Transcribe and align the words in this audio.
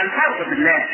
الفرق 0.00 0.48
بالله 0.48 0.88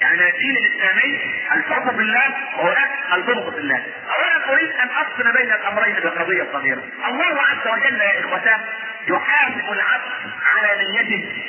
يعني 0.00 0.30
الدين 0.30 0.56
الإسلامي 0.56 1.20
الحب 1.52 1.96
بالله 1.96 2.34
وهناك 2.58 2.90
البغض 3.12 3.54
بالله. 3.54 3.82
أولا 4.10 4.52
أريد 4.52 4.70
أن 4.70 4.88
أفصل 4.90 5.32
بين 5.32 5.52
الأمرين 5.52 5.94
بقضيه 5.94 6.46
صغيره. 6.52 6.82
الله 7.08 7.42
عز 7.42 7.66
وجل 7.72 8.00
يا 8.00 8.20
اخوتان 8.20 8.60
يحاسب 9.08 9.72
العبد 9.72 10.12
على 10.46 10.86
نيته 10.92 11.42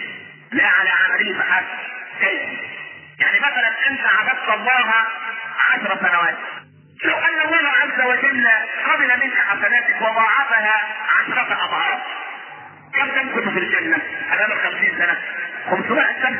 لا 0.52 0.68
على 0.68 0.90
عمله 0.90 1.40
فحسب. 1.40 1.68
يعني 3.20 3.40
مثلا 3.40 3.88
أنت 3.90 4.02
عبدت 4.20 4.50
الله 4.54 4.94
عشر 5.72 5.98
سنوات. 6.08 6.38
لو 7.04 7.18
أن 7.18 7.48
الله 7.48 7.70
عز 7.70 8.02
وجل 8.08 8.48
قبل 8.86 9.08
منك 9.08 9.34
حسناتك 9.48 10.02
وضاعفها 10.02 10.88
عشرة 11.20 11.66
أضعاف 11.66 12.00
كم 12.94 13.08
تمكث 13.08 13.50
في 13.54 13.60
الجنة؟ 13.60 13.98
امام 14.34 14.58
خمسين 14.64 14.98
سنة 14.98 15.18
500 15.70 16.06
سنة 16.22 16.40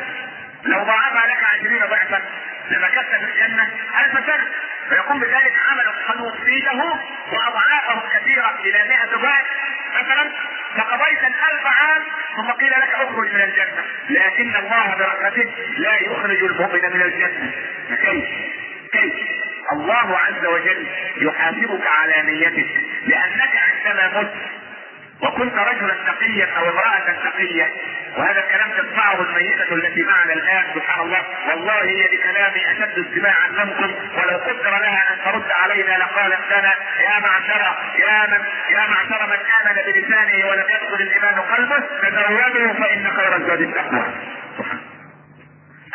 لو 0.64 0.82
ضاعفها 0.84 1.26
لك 1.26 1.44
عشرين 1.44 1.78
ضعفا 1.86 2.22
لمكثت 2.70 3.14
في 3.14 3.24
الجنة 3.24 3.62
ألف 4.04 4.26
سنة 4.26 4.48
فيكون 4.88 5.20
بذلك 5.20 5.54
عمل 5.70 5.88
قد 6.08 6.20
وفيته 6.20 7.00
وأضعافه 7.32 8.08
كثيرة 8.18 8.54
إلى 8.64 8.88
100 8.88 9.16
ضعف 9.16 9.44
مثلا 10.00 10.30
فقضيت 10.76 11.18
الألف 11.18 11.66
عام 11.66 12.02
ثم 12.36 12.50
قيل 12.50 12.70
لك 12.70 12.94
أخرج 12.94 13.34
من 13.34 13.40
الجنة 13.40 13.84
لكن 14.10 14.56
الله 14.56 14.94
برحمته 14.98 15.50
لا 15.78 15.94
يخرج 15.94 16.44
المؤمن 16.44 16.92
من 16.96 17.02
الجنة 17.02 17.52
كيف؟ 17.96 18.24
كيف؟ 18.92 19.14
الله 19.72 20.18
عز 20.18 20.44
وجل 20.46 20.86
يحاسبك 21.16 21.86
على 21.86 22.22
نيتك 22.22 22.66
لأنك 23.06 23.50
عندما 23.56 24.20
مت 24.20 24.34
وكنت 25.22 25.54
رجلا 25.54 25.94
تقيا 26.06 26.48
أو 26.58 26.68
امرأة 26.70 27.12
تقية 27.24 27.72
وهذا 28.16 28.40
الكلام 28.40 28.70
تسمعه 28.70 29.20
الميتة 29.22 29.74
التي 29.74 30.02
معنا 30.02 30.32
الآن 30.32 30.64
سبحان 30.74 31.00
الله. 31.06 31.22
والله 31.48 31.82
هي 31.82 32.08
بكلامي 32.12 32.70
أشد 32.72 32.98
استماعا 33.06 33.48
منكم 33.48 33.94
ولو 34.18 34.36
قدر 34.38 34.70
لها 34.70 35.04
أن 35.12 35.18
ترد 35.24 35.50
علينا 35.50 35.98
لقالت 35.98 36.40
لنا 36.58 36.74
يا 37.00 37.18
معشر 37.20 37.76
يا 37.98 38.26
من 38.26 38.44
يا 38.70 38.86
معشر 38.90 39.26
من 39.26 39.38
آمن 39.60 39.92
بلسانه 39.92 40.48
ولم 40.48 40.64
يدخل 40.70 41.02
الإيمان 41.02 41.40
قلبه 41.40 41.78
تزودوا 42.02 42.72
فإن 42.72 43.10
خير 43.16 43.36
الزاد 43.36 43.60
التقوى. 43.60 44.04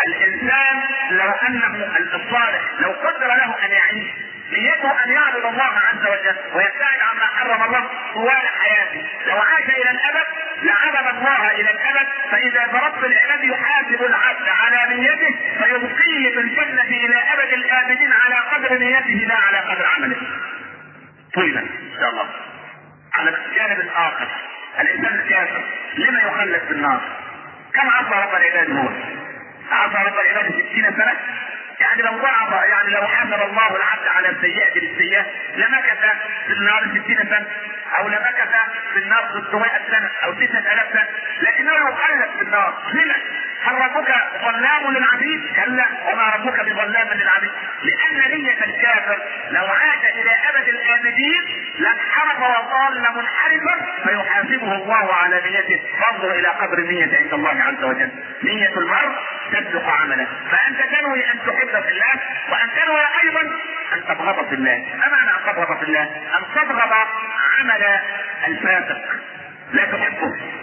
الإنسان 0.07 0.81
لو 1.11 1.31
أنه 1.47 1.87
الصالح 2.13 2.61
لو 2.79 2.91
قدر 2.91 3.27
له 3.27 3.55
أن 3.65 3.71
يعيش 3.71 4.07
نيته 4.51 4.91
أن 5.05 5.11
يعبد 5.11 5.45
الله 5.45 5.63
عز 5.63 6.07
وجل 6.07 6.35
ويبتعد 6.53 6.99
عما 7.01 7.25
حرم 7.25 7.63
الله 7.63 7.89
طوال 8.13 8.47
حياته. 8.59 9.05
لو 9.25 9.37
عاش 9.37 9.63
إلى 9.63 9.91
الأبد 9.91 10.27
لعبد 10.61 11.15
الله 11.15 11.51
إلى 11.51 11.71
الأبد. 11.71 12.07
فإذا 12.31 12.67
فرب 12.67 13.05
العباد 13.05 13.43
يحاسب 13.43 14.03
العبد 14.03 14.47
على 14.47 14.95
نيته 14.95 15.35
فيبقيه 15.63 16.33
في 16.33 16.39
الجنة 16.39 16.83
إلى 16.83 17.15
أبد 17.33 17.53
الابدين 17.53 18.13
على 18.13 18.35
قدر 18.35 18.77
نيته 18.77 19.27
لا 19.27 19.35
على 19.35 19.57
قدر 19.57 19.85
عمله. 19.85 20.17
طيبا 21.33 21.59
إن 21.59 21.95
شاء 21.99 22.09
الله. 22.09 22.29
على 23.15 23.29
الجانب 23.29 23.79
الآخر 23.79 24.27
الإنسان 24.79 25.19
الكافر 25.19 25.63
لما 25.97 26.21
يخلد 26.21 26.61
في 26.67 26.71
النار؟ 26.71 27.01
كم 27.73 27.89
عصى 27.89 28.21
رب 28.21 28.35
العباد 28.35 28.71
هو؟ 28.71 28.89
عصى 29.71 30.07
رب 30.07 30.19
العباد 30.19 30.51
ستين 30.51 30.91
سنة؟ 30.91 31.13
يعني 31.79 32.01
لو 32.01 32.17
ضعف 32.17 32.51
يعني 32.69 32.89
لو 32.89 33.07
حاسب 33.07 33.33
الله 33.33 33.75
العبد 33.75 34.07
على 34.07 34.29
السيئة 34.29 34.73
بالسيئة 34.73 35.25
لمكث 35.55 35.99
في 36.47 36.53
النار 36.53 36.81
60 37.05 37.15
سنة 37.29 37.45
أو 37.99 38.07
لمكث 38.07 38.51
في 38.93 38.99
النار 38.99 39.41
600 39.49 39.71
سنة 39.91 40.09
أو 40.23 40.33
9000 40.33 40.93
سنة 40.93 41.07
لكنه 41.41 41.71
يخلد 41.73 42.37
في 42.37 42.41
النار؟ 42.41 42.73
هل 43.65 43.73
ربك 43.73 44.13
ظلام 44.41 44.91
للعبيد؟ 44.91 45.55
كلا. 45.55 45.85
وما 46.11 46.29
ربك 46.35 46.59
بظلام 46.65 47.07
للعبيد. 47.13 47.51
لأن 47.83 48.31
نية 48.31 48.63
الكافر 48.63 49.19
لو 49.51 49.65
عاد 49.65 50.05
إلى 50.05 50.31
أبد 50.49 50.67
الآبدين 50.67 51.43
لانحرف 51.79 52.39
وضال 52.39 53.01
منحرفا 53.01 53.85
فيحاسبه 54.03 54.71
الله 54.75 55.13
على 55.13 55.41
نيته. 55.45 55.81
فانظر 56.01 56.31
إلى 56.31 56.47
قدر 56.47 56.77
النية 56.77 57.17
عند 57.17 57.33
الله 57.33 57.63
عز 57.63 57.83
وجل. 57.83 58.11
نية 58.43 58.77
المرء 58.77 59.15
تسبق 59.51 59.89
عمله. 59.89 60.27
فأنت 60.51 60.81
تنوي 60.81 61.31
أن 61.31 61.39
تحب 61.39 61.83
في 61.83 61.89
الله 61.91 62.13
وأن 62.49 62.69
تنوي 62.81 63.01
أيضا 63.23 63.41
أن 63.93 64.05
تبغض 64.07 64.47
في 64.49 64.55
الله. 64.55 64.85
ما 64.97 65.07
معنى 65.07 65.29
أن 65.29 65.53
تبغض 65.53 65.77
في 65.77 65.83
الله؟ 65.83 66.03
أن 66.03 66.43
تبغض 66.55 66.93
عمل 67.59 67.99
الفاسق. 68.47 69.01
لا 69.73 69.85
تحبه. 69.85 70.54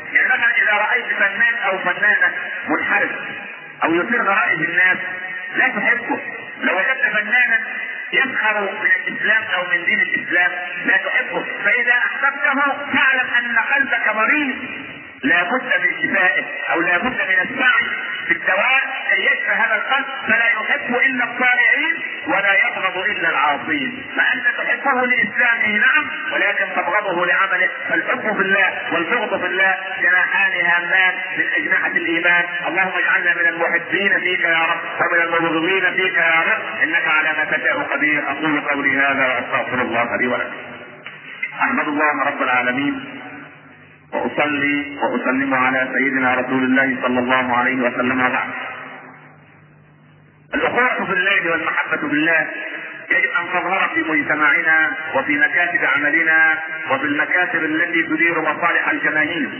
اذا 0.72 0.80
رايت 0.80 1.06
فنان 1.06 1.54
أو 1.64 1.78
فنانة 1.78 2.34
منحرف 2.68 3.10
أو 3.84 3.94
يثير 3.94 4.22
غرائز 4.22 4.60
الناس 4.60 4.98
لا 5.56 5.68
تحبه. 5.68 6.20
لو 6.60 6.76
وجدت 6.76 7.12
فنانا 7.12 7.60
يسخر 8.12 8.60
من 8.60 8.90
الإسلام 9.06 9.42
أو 9.54 9.64
من 9.70 9.84
دين 9.84 10.00
الإسلام 10.00 10.50
لا 10.84 10.96
تحبه. 10.96 11.44
فإذا 11.64 11.92
أحببته 11.92 12.60
فاعلم 12.92 13.34
أن 13.38 13.58
قلبك 13.58 14.16
مريض 14.16 14.56
لا 15.22 15.42
بد 15.42 15.72
من 15.80 16.02
شفائه 16.02 16.44
أو 16.72 16.80
لا 16.80 16.98
بد 16.98 17.20
من 17.28 17.38
السعي. 17.50 17.86
في 18.32 18.38
الدواء 18.38 18.82
كي 19.08 19.26
يشفى 19.26 19.52
هذا 19.52 19.74
القلب 19.74 20.06
فلا 20.28 20.46
يحب 20.46 20.94
إلا 20.94 21.24
الصالحين 21.24 21.94
ولا 22.26 22.52
يبغض 22.66 22.96
إلا 22.98 23.28
العاصين. 23.28 24.06
فانت 24.16 24.46
تحبه 24.56 25.06
لإسلامه 25.06 25.78
نعم 25.78 26.10
ولكن 26.32 26.66
تبغضه 26.76 27.26
لعمله. 27.26 27.68
فالحب 27.88 28.36
في 28.36 28.42
الله 28.42 28.68
والبغض 28.92 29.40
في 29.40 29.46
الله 29.46 29.76
جناحان 30.02 30.52
هامان 30.52 31.14
من 31.38 31.46
أجنحة 31.56 31.90
الإيمان. 31.90 32.44
اللهم 32.68 32.92
اجعلنا 32.98 33.34
من 33.34 33.46
المحبين 33.46 34.20
فيك 34.20 34.40
يا 34.40 34.62
رب 34.62 34.80
ومن 35.00 35.22
المبغضين 35.22 35.94
فيك 35.94 36.14
يا 36.14 36.40
رب. 36.52 36.82
إنك 36.82 37.08
على 37.08 37.32
ما 37.38 37.44
تشاء 37.44 37.82
قدير. 37.82 38.30
أقول 38.30 38.60
قولي 38.60 38.96
هذا 38.96 39.26
وأستغفر 39.26 39.82
الله 39.82 40.16
لي 40.16 40.26
ولكم. 40.26 40.56
أحمد 41.62 41.88
الله 41.88 42.24
رب 42.26 42.42
العالمين. 42.42 43.21
واصلي 44.12 44.98
وأسلم 45.02 45.54
على 45.54 45.88
سيدنا 45.94 46.34
رسول 46.34 46.64
الله 46.64 46.96
صلى 47.02 47.18
الله 47.18 47.56
عليه 47.56 47.76
وسلم 47.76 48.20
وبعد. 48.26 48.48
الإخوة 50.54 51.04
في 51.06 51.12
الله 51.12 51.50
والمحبة 51.50 52.08
بالله 52.08 52.46
يجب 53.10 53.30
أن 53.40 53.46
تظهر 53.52 53.90
في 53.94 54.00
مجتمعنا 54.00 54.92
وفي 55.14 55.38
مكاتب 55.38 55.84
عملنا 55.84 56.58
وفي 56.90 57.04
المكاتب 57.04 57.64
التي 57.64 58.02
تدير 58.02 58.40
مصالح 58.40 58.88
الجماهير. 58.90 59.50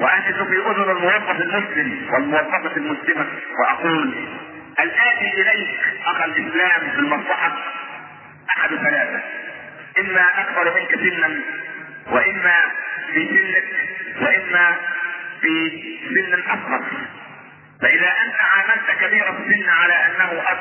واهدف 0.00 0.42
في 0.48 0.56
أذن 0.58 0.90
الموظف 0.90 1.40
المسلم 1.40 2.08
والموظفة 2.12 2.76
المسلمة 2.76 3.26
وأقول 3.60 4.14
الاتي 4.80 5.32
إليك 5.42 5.80
اخا 6.06 6.24
الإسلام 6.24 6.80
في 6.90 6.98
المصلحة 6.98 7.52
أحد 8.56 8.68
ثلاثة 8.70 9.20
إما 10.00 10.26
أكبر 10.40 10.74
منك 10.80 10.94
سنا 11.14 11.40
وإما 12.10 12.58
في 13.12 13.28
سنك 13.28 13.64
وإما 14.22 14.76
في 15.40 15.82
سن 16.14 16.40
أصغر. 16.50 16.82
فإذا 17.82 18.12
أنت 18.26 18.34
عاملت 18.40 19.00
كبير 19.00 19.30
السن 19.30 19.68
على 19.70 19.94
أنه 19.94 20.42
أب 20.48 20.58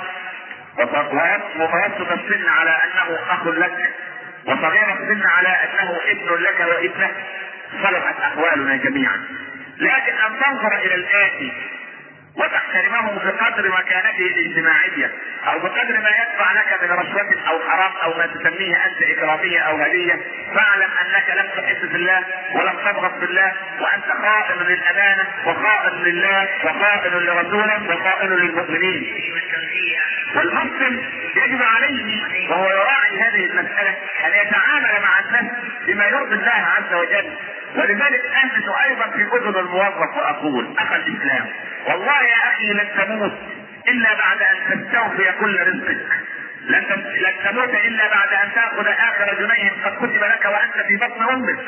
ومتوسط 0.80 2.12
السن 2.12 2.48
على 2.50 2.70
أنه 2.84 3.20
أخ 3.30 3.48
لك 3.48 3.94
وصغير 4.46 4.90
السن 4.94 5.28
على 5.28 5.48
أنه 5.50 5.98
ابن 6.08 6.44
لك 6.44 6.60
وابنه 6.60 7.12
صلحت 7.84 8.20
أحوالنا 8.20 8.76
جميعا. 8.76 9.22
لكن 9.78 10.14
أن 10.14 10.40
تنظر 10.40 10.76
إلى 10.76 10.96
الآتي 10.96 11.54
وتحترمه 12.36 13.12
بقدر 13.26 13.70
مكانته 13.70 14.20
الاجتماعية 14.20 15.12
أو 15.48 15.60
بقدر 15.60 16.00
ما 16.00 16.10
يدفع 16.10 16.52
لك 16.54 16.84
من 16.84 16.92
رشوة 16.92 17.50
أو 17.50 17.60
حرام 17.70 17.92
أو 18.04 18.18
ما 18.18 18.26
تسميه 18.26 18.76
أنت 18.86 19.02
إكرامية 19.18 19.60
أو 19.60 19.78
هدية. 19.78 20.20
فاعلم 20.56 20.90
أنك 21.02 21.30
لم 21.38 21.48
تحب 21.62 21.90
في 21.90 21.96
الله 21.96 22.24
ولم 22.56 22.78
تبغض 22.86 23.20
في 23.20 23.26
الله 23.26 23.52
وأنت 23.82 24.06
خائن 24.22 24.60
للأمانة 24.60 25.24
وخائن 25.46 26.04
لله 26.04 26.48
وخائن 26.66 27.14
لرسوله 27.14 27.96
وخائن 27.96 28.30
للمؤمنين. 28.30 29.16
والمسلم 30.36 31.04
يجب 31.36 31.62
عليه 31.64 32.50
وهو 32.50 32.70
يراعي 32.70 33.22
هذه 33.22 33.46
المسألة 33.46 33.96
أن 34.26 34.32
يتعامل 34.48 35.02
مع 35.04 35.20
الناس 35.20 35.46
بما 35.88 36.06
يرضي 36.06 36.36
الله 36.36 36.68
عز 36.78 36.94
وجل. 36.94 37.38
ولذلك 37.76 38.22
اهدف 38.26 38.70
أيضا 38.86 39.08
في 39.08 39.24
أذن 39.38 39.60
الموظف 39.60 40.18
واقول 40.18 40.76
اخا 40.80 40.96
الإسلام 40.96 41.46
والله 41.88 42.22
يا 42.24 42.50
أخي 42.54 42.74
لن 42.74 42.88
تموت 42.98 43.34
إلا 43.88 44.14
بعد 44.14 44.42
أن 44.42 44.58
تستوفي 44.70 45.32
كل 45.40 45.60
رزقك. 45.68 46.06
لن 46.62 46.84
لن 47.16 47.34
تموت 47.44 47.70
إلا 47.76 48.08
بعد 48.08 48.34
أن 48.34 48.50
تأخذ 48.56 48.88
آخر 48.88 49.34
جنيه 49.40 49.72
قد 49.86 49.96
كتب 49.98 50.24
لك 50.24 50.46
وأنت 50.46 50.88
في 50.88 50.96
بطن 50.96 51.24
أمك. 51.34 51.60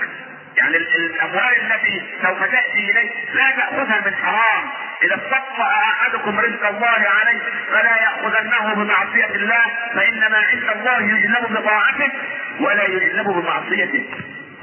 يعني 0.61 0.77
الأموال 0.77 1.53
التي 1.71 2.01
سوف 2.23 2.39
تأتي 2.43 2.91
إليك 2.91 3.11
لا 3.33 3.51
تأخذها 3.51 4.01
من 4.05 4.15
حرام. 4.15 4.63
إذا 5.03 5.15
استطاع 5.15 5.81
أحدكم 5.91 6.39
رزق 6.39 6.67
الله 6.67 7.07
عليه 7.19 7.39
فلا 7.71 7.95
يأخذنه 8.03 8.73
بمعصية 8.73 9.35
الله 9.35 9.63
فإنما 9.95 10.37
عند 10.37 10.69
الله 10.77 11.01
يجلب 11.17 11.53
بطاعته 11.53 12.11
ولا 12.59 12.83
يجلب 12.83 13.27
بمعصيته. 13.27 14.09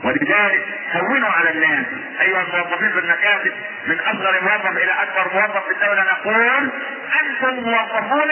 ولذلك 0.05 0.64
هونوا 0.93 1.29
على 1.29 1.50
الناس. 1.50 1.87
أيها 2.20 2.43
الموظفين 2.43 2.93
في 2.93 2.99
المكاتب 2.99 3.52
من 3.87 4.00
أصغر 4.00 4.41
موظف 4.43 4.76
إلى 4.76 4.93
أكبر 5.02 5.35
موظف 5.35 5.64
في 5.67 5.73
الدولة 5.73 6.02
نقول 6.02 6.70
أنتم 7.20 7.70
موظفون 7.70 8.31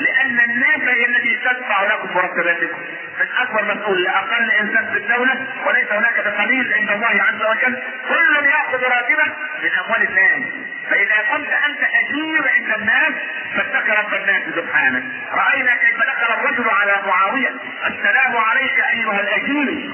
لأن 0.00 0.40
الناس 0.50 0.80
هي 0.80 1.04
التي 1.06 1.36
تدفع 1.36 1.82
لكم 1.84 2.08
مرتباتكم. 2.14 2.78
من 3.20 3.26
أكبر 3.38 3.74
مسؤول 3.74 4.02
لأقل 4.02 4.50
إنسان 4.50 4.86
في 4.92 4.98
الدولة 4.98 5.46
وليس 5.66 5.92
هناك 5.92 6.14
تقاليد 6.14 6.72
عند 6.72 6.90
الله 6.90 7.22
عز 7.22 7.42
وجل 7.50 7.82
كل 8.08 8.46
يأخذ 8.46 8.82
راتبة 8.82 9.24
من 9.62 9.70
أموال 9.84 10.02
الناس. 10.08 10.52
فإذا 10.90 11.16
كنت 11.32 11.48
أنت 11.48 11.80
أجير 11.80 12.50
عند 12.56 12.80
الناس 12.80 13.12
فاتق 13.56 13.98
رب 13.98 14.14
الناس 14.14 14.42
سبحانه. 14.54 15.02
رأينا 15.32 15.74
كيف 15.74 15.96
دخل 15.96 16.34
الرجل 16.34 16.70
على 16.70 17.02
معاوية 17.06 17.54
السلام 17.86 18.36
عليك 18.36 18.80
أيها 18.94 19.20
الأجير. 19.20 19.90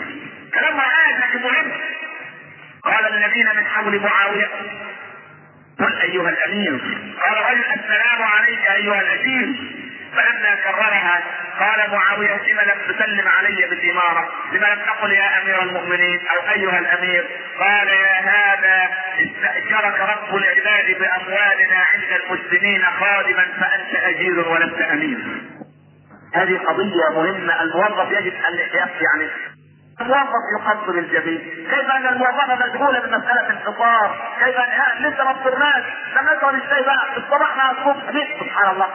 كلام 0.54 0.81
آية 0.81 1.19
لكن 1.19 1.43
مهم 1.43 1.72
قال 2.82 3.14
الذين 3.14 3.46
من 3.56 3.66
حول 3.66 4.00
معاوية 4.00 4.49
قل 5.78 5.96
أيها 6.00 6.28
الأمير 6.28 6.81
قال 7.20 7.44
رجل 7.50 7.64
السلام 7.81 8.22
عليك 8.22 8.66
أيها 8.70 9.00
الأسير 9.00 9.54
فلما 10.16 10.54
كررها 10.54 11.22
قال 11.58 11.90
معاوية 11.90 12.37
لم 12.52 12.60
لم 12.60 12.94
تسلم 12.94 13.28
علي 13.28 13.66
بالإمارة؟ 13.70 14.28
لم 14.52 14.64
لم 14.64 14.78
تقل 14.87 15.12
يا 15.12 15.43
أمير 15.43 15.62
المؤمنين 15.62 16.20
أو 16.28 16.50
أيها 16.55 16.78
الأمير؟ 16.78 17.26
قال 17.58 17.88
يا 17.88 18.20
هذا 18.20 18.88
استأجرك 19.19 20.00
رب 20.00 20.37
العباد 20.37 20.98
بأموالنا 20.98 21.76
عند 21.94 22.20
المسلمين 22.22 22.84
خادما 22.84 23.46
فأنت 23.60 24.05
أجير 24.05 24.48
ولست 24.48 24.81
أمير. 24.81 25.19
هذه 26.34 26.58
قضية 26.58 27.10
مهمة 27.14 27.62
الموظف 27.62 28.10
يجب 28.10 28.34
أن 28.34 28.58
يعني 29.02 29.31
الموظف 30.00 30.42
يقدر 30.58 30.98
الجميع 30.98 31.40
كيف 31.70 31.90
أن 31.90 32.06
الموظفه 32.06 32.54
مشغوله 32.54 33.00
بمساله 33.00 33.50
الفطار؟ 33.50 34.16
كيف 34.44 34.56
أن 34.56 35.02
لسه 35.02 35.24
ما 35.24 35.32
فطرناش 35.32 35.84
لما 36.16 36.34
نشرب 36.36 36.54
الشاي 36.54 36.82
بقى 36.82 37.16
الصباح 37.16 37.56
مع 37.56 37.70
الصبح 37.70 38.12
سبحان 38.40 38.70
الله. 38.70 38.86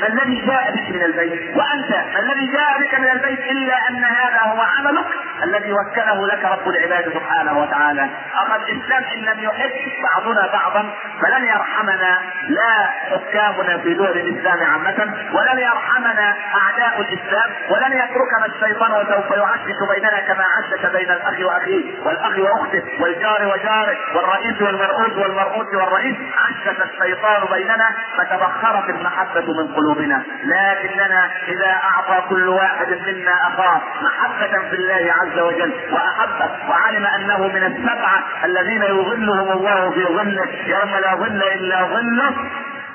ما 0.00 0.06
الذي 0.06 0.46
جاء 0.46 0.70
بك 0.76 0.88
من 0.96 1.02
البيت 1.02 1.56
وأنت 1.56 1.90
ما 2.14 2.18
الذي 2.20 2.46
جاء 2.52 2.78
بك 2.80 2.98
من 3.00 3.10
البيت 3.10 3.40
إلا 3.40 3.88
أن 3.88 4.04
هذا 4.04 4.40
هو 4.40 4.60
عملك 4.60 5.06
الذي 5.44 5.72
وكله 5.72 6.26
لك 6.26 6.44
رب 6.44 6.68
العباد 6.68 7.12
سبحانه 7.14 7.58
وتعالى. 7.58 8.02
أما 8.46 8.56
الإسلام 8.56 9.04
إن 9.04 9.18
لم 9.18 9.40
يحب 9.44 9.72
بعضنا 10.02 10.52
بعضا 10.52 10.90
فلن 11.22 11.44
يرحمنا 11.44 12.18
لا 12.48 12.86
حكامنا 13.10 13.78
في 13.78 13.94
دول 13.94 14.10
الإسلام 14.10 14.58
عامة 14.70 15.14
ولن 15.32 15.58
يرحمنا 15.58 16.34
أعداء 16.54 17.00
الإسلام 17.00 17.50
ولن 17.70 17.92
يتركنا 17.92 18.46
الشيطان 18.46 18.92
وسوف 18.92 19.30
يعشش 19.36 19.78
بيننا 19.94 20.20
كما 20.20 20.44
عشش 20.58 20.86
بين 20.86 21.10
الأخ 21.10 21.40
وأخيه 21.40 21.98
والأخ 22.04 22.38
وأخته 22.38 22.82
والجار 23.00 23.46
وجاره 23.46 23.96
والرئيس 24.14 24.62
والمرؤوس 24.62 25.12
والمرؤوس 25.12 25.74
والرئيس. 25.74 26.16
عشش 26.38 26.80
الشيطان 26.80 27.44
بيننا 27.52 27.88
فتبخرت 28.18 28.90
المحبة 29.38 29.62
من 29.62 29.74
قلوبنا. 29.74 30.22
لكننا 30.44 31.30
إذا 31.48 31.70
أعطى 31.84 32.28
كل 32.28 32.48
واحد 32.48 32.88
منا 32.88 33.32
اخاه 33.48 33.80
محبة 34.02 34.68
في 34.70 34.76
الله 34.76 35.12
عز 35.12 35.38
وجل 35.38 35.72
وأحبه 35.92 36.50
وعلم 36.70 37.06
أنه 37.06 37.38
من 37.38 37.64
السبعة 37.64 38.24
الذين 38.44 38.82
يظلهم 38.82 39.52
الله 39.52 39.90
في 39.90 40.04
ظله. 40.04 40.48
يوم 40.66 40.90
لا 41.02 41.14
ظل 41.14 41.42
إلا 41.42 41.84
ظله. 41.84 42.34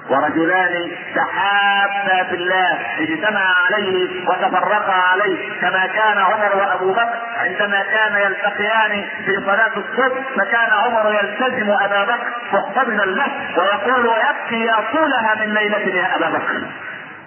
ورجلان 0.10 0.92
تحابا 1.16 2.24
في 2.30 2.36
الله 2.36 2.80
اجتمعا 3.00 3.54
عليه 3.66 4.28
وتفرقا 4.30 4.94
عليه 4.94 5.60
كما 5.62 5.88
كان 5.88 6.18
عمر 6.18 6.56
وأبو 6.56 6.94
بكر 6.94 7.10
عندما 7.38 7.84
كان 7.84 8.16
يلتقيان 8.22 9.06
في 9.26 9.36
صلاة 9.46 9.72
الصبح 9.78 10.20
فكان 10.38 10.70
عمر 10.86 11.14
يلتزم 11.22 11.72
أبا 11.72 12.04
بكر 12.04 12.28
محتضنا 12.54 13.02
له 13.04 13.28
ويقول 13.58 14.08
ويبكي 14.08 14.66
يا 14.66 14.76
طولها 14.94 15.36
من 15.36 15.54
ليلة 15.54 15.78
يا 15.96 16.16
أبا 16.16 16.30
بكر. 16.30 16.62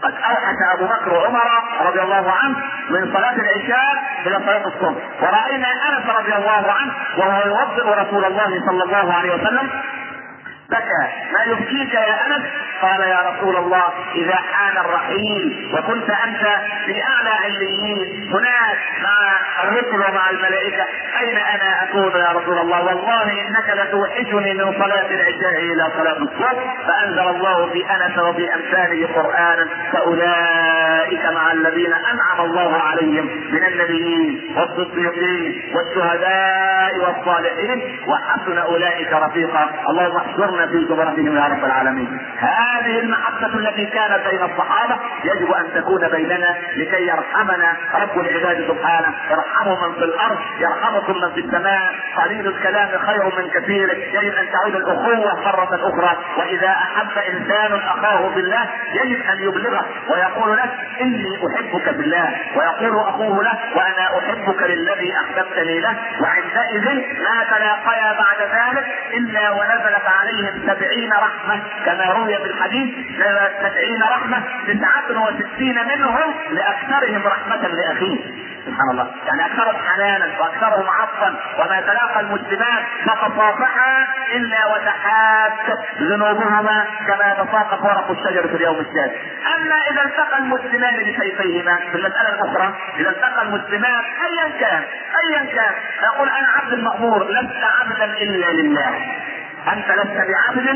قد 0.02 0.14
اوحش 0.14 0.56
أبو 0.74 0.84
بكر 0.86 1.14
وعمر 1.14 1.50
رضي 1.86 2.02
الله 2.02 2.32
عنه 2.32 2.56
من 2.90 3.12
صلاة 3.12 3.34
العشاء 3.36 4.02
إلى 4.26 4.36
صلاة 4.46 4.66
الصبح 4.66 5.02
ورأينا 5.22 5.66
أنس 5.88 6.16
رضي 6.18 6.34
الله 6.34 6.72
عنه 6.72 6.92
وهو 7.18 7.46
يوضئ 7.46 8.00
رسول 8.02 8.24
الله 8.24 8.62
صلى 8.66 8.82
الله 8.84 9.14
عليه 9.14 9.34
وسلم 9.34 9.70
بكى 10.70 11.06
ما 11.32 11.44
يبكيك 11.52 11.94
يا 11.94 12.26
أنس؟ 12.26 12.42
قال 12.82 13.00
يا 13.00 13.20
رسول 13.30 13.56
الله 13.56 13.84
إذا 14.14 14.34
حان 14.34 14.76
الرحيل 14.84 15.70
وكنت 15.74 16.10
أنت 16.10 16.44
في 16.86 17.02
أعلى 17.02 17.30
عليين 17.44 18.30
هناك 18.34 18.78
مع 19.02 19.36
الرسل 19.64 20.10
ومع 20.10 20.30
الملائكة. 20.30 20.84
أين 21.20 21.36
أنا 21.36 21.82
أكون 21.82 22.20
يا 22.20 22.28
رسول 22.32 22.58
الله؟ 22.58 22.84
والله 22.84 23.22
إنك 23.22 23.68
لتوحشني 23.76 24.54
من 24.54 24.72
صلاة 24.72 25.06
العشاء 25.10 25.58
إلى 25.58 25.90
صلاة 25.98 26.18
الصبح 26.18 26.76
فأنزل 26.86 27.28
الله 27.28 27.70
في 27.72 27.84
أنس 27.90 28.18
وفي 28.18 28.54
امثاله 28.54 29.06
قرانا 29.14 29.66
فأولئك 29.92 31.24
مع 31.34 31.52
الذين 31.52 31.92
أنعم 31.92 32.40
الله 32.40 32.82
عليهم 32.82 33.26
من 33.52 33.64
النبيين 33.66 34.54
والصديقين 34.56 35.62
والشهداء 35.74 36.96
والصالحين 36.98 37.98
وحسن 38.08 38.58
أولئك 38.58 39.12
رفيقا. 39.12 39.70
اللهم 39.88 40.16
احشرنا 40.16 40.66
في 40.66 40.86
زمرتهم 40.88 41.36
يا 41.36 41.44
رب 41.44 41.64
العالمين. 41.64 42.18
هذه 42.66 42.98
المحبة 42.98 43.58
التي 43.58 43.86
كانت 43.86 44.28
بين 44.28 44.42
الصحابة 44.42 44.96
يجب 45.24 45.52
أن 45.52 45.74
تكون 45.74 46.08
بيننا 46.08 46.56
لكي 46.76 47.06
يرحمنا. 47.06 47.76
رب 47.94 48.18
العباد 48.20 48.68
سبحانه 48.68 49.14
يرحمه 49.30 49.86
من 49.86 49.94
في 49.94 50.04
الأرض 50.04 50.38
يرحمكم 50.58 51.12
من 51.12 51.32
في 51.34 51.40
السماء. 51.40 51.94
قليل 52.16 52.46
الكلام 52.46 52.88
خير 53.06 53.24
من 53.24 53.50
كثير. 53.50 53.88
يجب 53.92 54.34
أن 54.34 54.46
تعود 54.52 54.74
الأخوة 54.74 55.40
مرة 55.44 55.88
أخرى. 55.88 56.16
وإذا 56.38 56.68
أحب 56.68 57.18
إنسان 57.18 57.72
أخاه 57.72 58.28
بالله 58.34 58.66
يجب 59.04 59.20
أن 59.30 59.38
يبلغه 59.40 59.84
ويقول 60.08 60.56
له 60.56 60.70
إني 61.00 61.38
أحبك 61.46 61.88
بالله. 61.88 62.34
ويقول 62.56 62.98
أخوه 63.08 63.44
له 63.44 63.58
وأنا 63.76 64.18
أحبك 64.18 64.62
للذي 64.62 65.12
أحببتني 65.16 65.80
له. 65.80 65.96
وعندئذ 66.20 66.94
ما 67.22 67.44
تلاقيا 67.56 68.12
بعد 68.12 68.40
ذلك 68.40 68.86
إلا 69.14 69.50
ونزلت 69.50 70.06
عليهم 70.20 70.62
سبعين 70.66 71.12
رحمة 71.12 71.62
كما 71.84 72.04
روي 72.12 72.36
في 72.36 72.44
الحديث 72.56 72.94
سبعين 73.62 74.02
رحمة 74.02 74.42
تسعة 74.66 75.22
وستين 75.22 75.74
منهم 75.88 76.34
لأكثرهم 76.50 77.22
رحمة 77.26 77.68
لأخيه. 77.68 78.46
سبحان 78.66 78.90
الله. 78.90 79.10
يعني 79.26 79.46
أكثرهم 79.46 79.76
حنانا 79.88 80.26
وأكثرهم 80.40 80.86
عطفا 80.90 81.34
وما 81.58 81.80
تلاقى 81.80 82.20
المسلمان 82.20 82.84
فتصافحا 83.06 84.06
إلا 84.34 84.66
وتحات 84.66 85.78
ذنوبهما 86.00 86.84
كما 87.06 87.32
يتساقط 87.32 87.82
ورق 87.84 88.10
الشجر 88.10 88.48
في 88.48 88.54
اليوم 88.56 88.76
السادس 88.80 89.16
أما 89.56 89.76
إذا 89.90 90.02
التقى 90.04 90.38
المسلمان 90.38 90.94
بسيفيهما 90.94 91.76
في 91.76 91.94
المسألة 91.94 92.28
الأخرى 92.28 92.74
إذا 92.98 93.10
التقى 93.10 93.42
المسلمان 93.42 94.02
ايا 94.28 94.48
كان 94.60 94.82
ايا 95.24 95.44
كان. 95.54 95.74
يقول 96.04 96.28
أنا 96.28 96.48
عبد 96.56 96.72
المأمور 96.72 97.30
لست 97.30 97.64
عبدا 97.80 98.04
إلا 98.04 98.52
لله. 98.52 98.90
أنت 99.72 99.86
لست 99.90 100.16
بعبد 100.28 100.68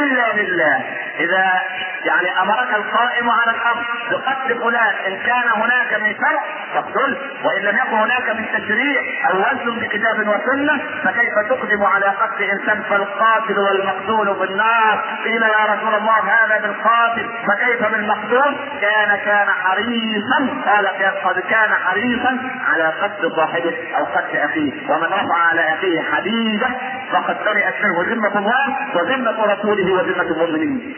إلا 0.00 0.42
لله. 0.42 0.76
إذا 1.18 1.62
يعني 2.06 2.42
أمرك 2.42 2.74
القائم 2.74 3.30
على 3.30 3.50
الامر 3.56 3.84
بقتل 4.10 4.60
فلان 4.60 4.94
إن 5.06 5.16
كان 5.16 5.48
هناك 5.54 5.94
من 6.02 6.14
شرع 6.14 6.42
فاقتله 6.74 7.18
وإن 7.44 7.62
لم 7.62 7.76
يكن 7.76 7.96
هناك 7.96 8.30
من 8.30 8.46
تشريع 8.54 9.00
أو 9.30 9.38
وزن 9.38 9.80
بكتاب 9.80 10.28
وسنة 10.28 10.80
فكيف 11.04 11.34
تقدم 11.50 11.84
على 11.84 12.06
قتل 12.06 12.42
إنسان 12.44 12.82
فالقاتل 12.90 13.58
والمقتول 13.58 14.36
في 14.36 14.52
النار؟ 14.52 15.04
قيل 15.24 15.42
يا 15.42 15.74
رسول 15.74 15.94
الله 15.94 16.18
هذا 16.18 16.58
بالقاتل. 16.62 17.30
فكيف 17.46 17.92
بالمقتول؟ 17.92 18.56
كان 18.80 19.18
كان 19.24 19.48
حريصا. 19.50 20.62
قال 20.66 20.86
قد 21.24 21.40
كان 21.40 21.74
حريصا 21.74 22.38
على 22.72 22.92
قتل 23.02 23.32
صاحبه 23.36 23.76
أو 23.98 24.04
قتل 24.04 24.36
أخيه. 24.36 24.72
ومن 24.90 25.04
رفع 25.04 25.38
على 25.50 25.74
أخيه 25.74 26.02
حديده 26.02 26.68
فقد 27.12 27.36
برئت 27.44 27.74
منه 27.84 28.14
ذمة 28.14 28.38
الله 28.38 28.76
وذمة 28.94 29.44
رسوله 29.52 29.92
وذمة 29.92 30.22
المؤمنين. 30.22 30.96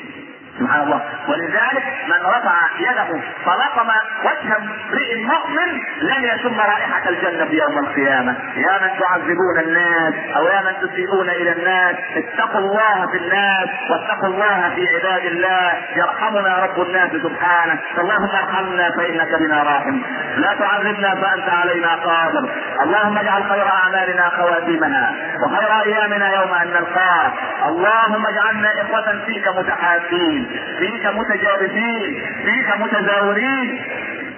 سبحان 0.58 0.82
الله. 0.82 1.02
ولذلك 1.28 1.84
من 2.08 2.26
رفع 2.26 2.54
يده 2.78 3.20
فلطم 3.44 3.90
وجه 4.24 4.56
امرئ 4.56 5.24
مؤمن 5.24 5.70
لن 6.02 6.24
يشم 6.24 6.60
رائحة 6.60 7.08
الجنة 7.08 7.44
في 7.44 7.56
يوم 7.56 7.78
القيامة. 7.78 8.36
يا 8.56 8.78
من 8.82 8.90
تعذبون 9.00 9.58
الناس 9.58 10.14
أو 10.36 10.46
يا 10.46 10.60
من 10.60 10.88
تسيئون 10.88 11.28
إلى 11.30 11.52
الناس 11.52 11.96
اتقوا 12.16 12.60
الله 12.60 13.06
في 13.12 13.18
الناس 13.18 13.68
واتقوا 13.90 14.28
الله 14.28 14.72
في 14.74 14.86
عباد 14.96 15.24
الله. 15.24 15.72
يرحمنا 15.96 16.58
رب 16.64 16.82
الناس 16.82 17.10
سبحانه. 17.10 17.78
اللهم 17.98 18.30
ارحمنا 18.42 18.90
فإنك 18.90 19.38
بنا 19.40 19.62
راحم. 19.62 20.00
لا 20.36 20.54
تعذبنا 20.58 21.14
فأنت 21.14 21.48
علينا 21.48 21.94
قادر. 21.94 22.50
اللهم 22.82 23.18
اجعل 23.18 23.44
خير 23.50 23.66
أعمالنا 23.68 24.28
خواتيمنا 24.28 25.14
وخير 25.44 25.80
أيامنا 25.86 26.34
يوم 26.34 26.54
أن 26.54 26.68
نلقاك. 26.68 27.32
اللهم 27.66 28.26
اجعلنا 28.26 28.70
إخوة 28.82 29.24
فيك 29.26 29.48
متحابين. 29.48 30.47
فيك 30.78 31.06
متجابسين 31.06 32.00
فيك 32.44 32.68
متزاورين. 32.80 33.80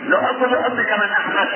نحب 0.09 0.41
بحبك 0.41 0.93
من 0.93 1.11
أحببت 1.13 1.53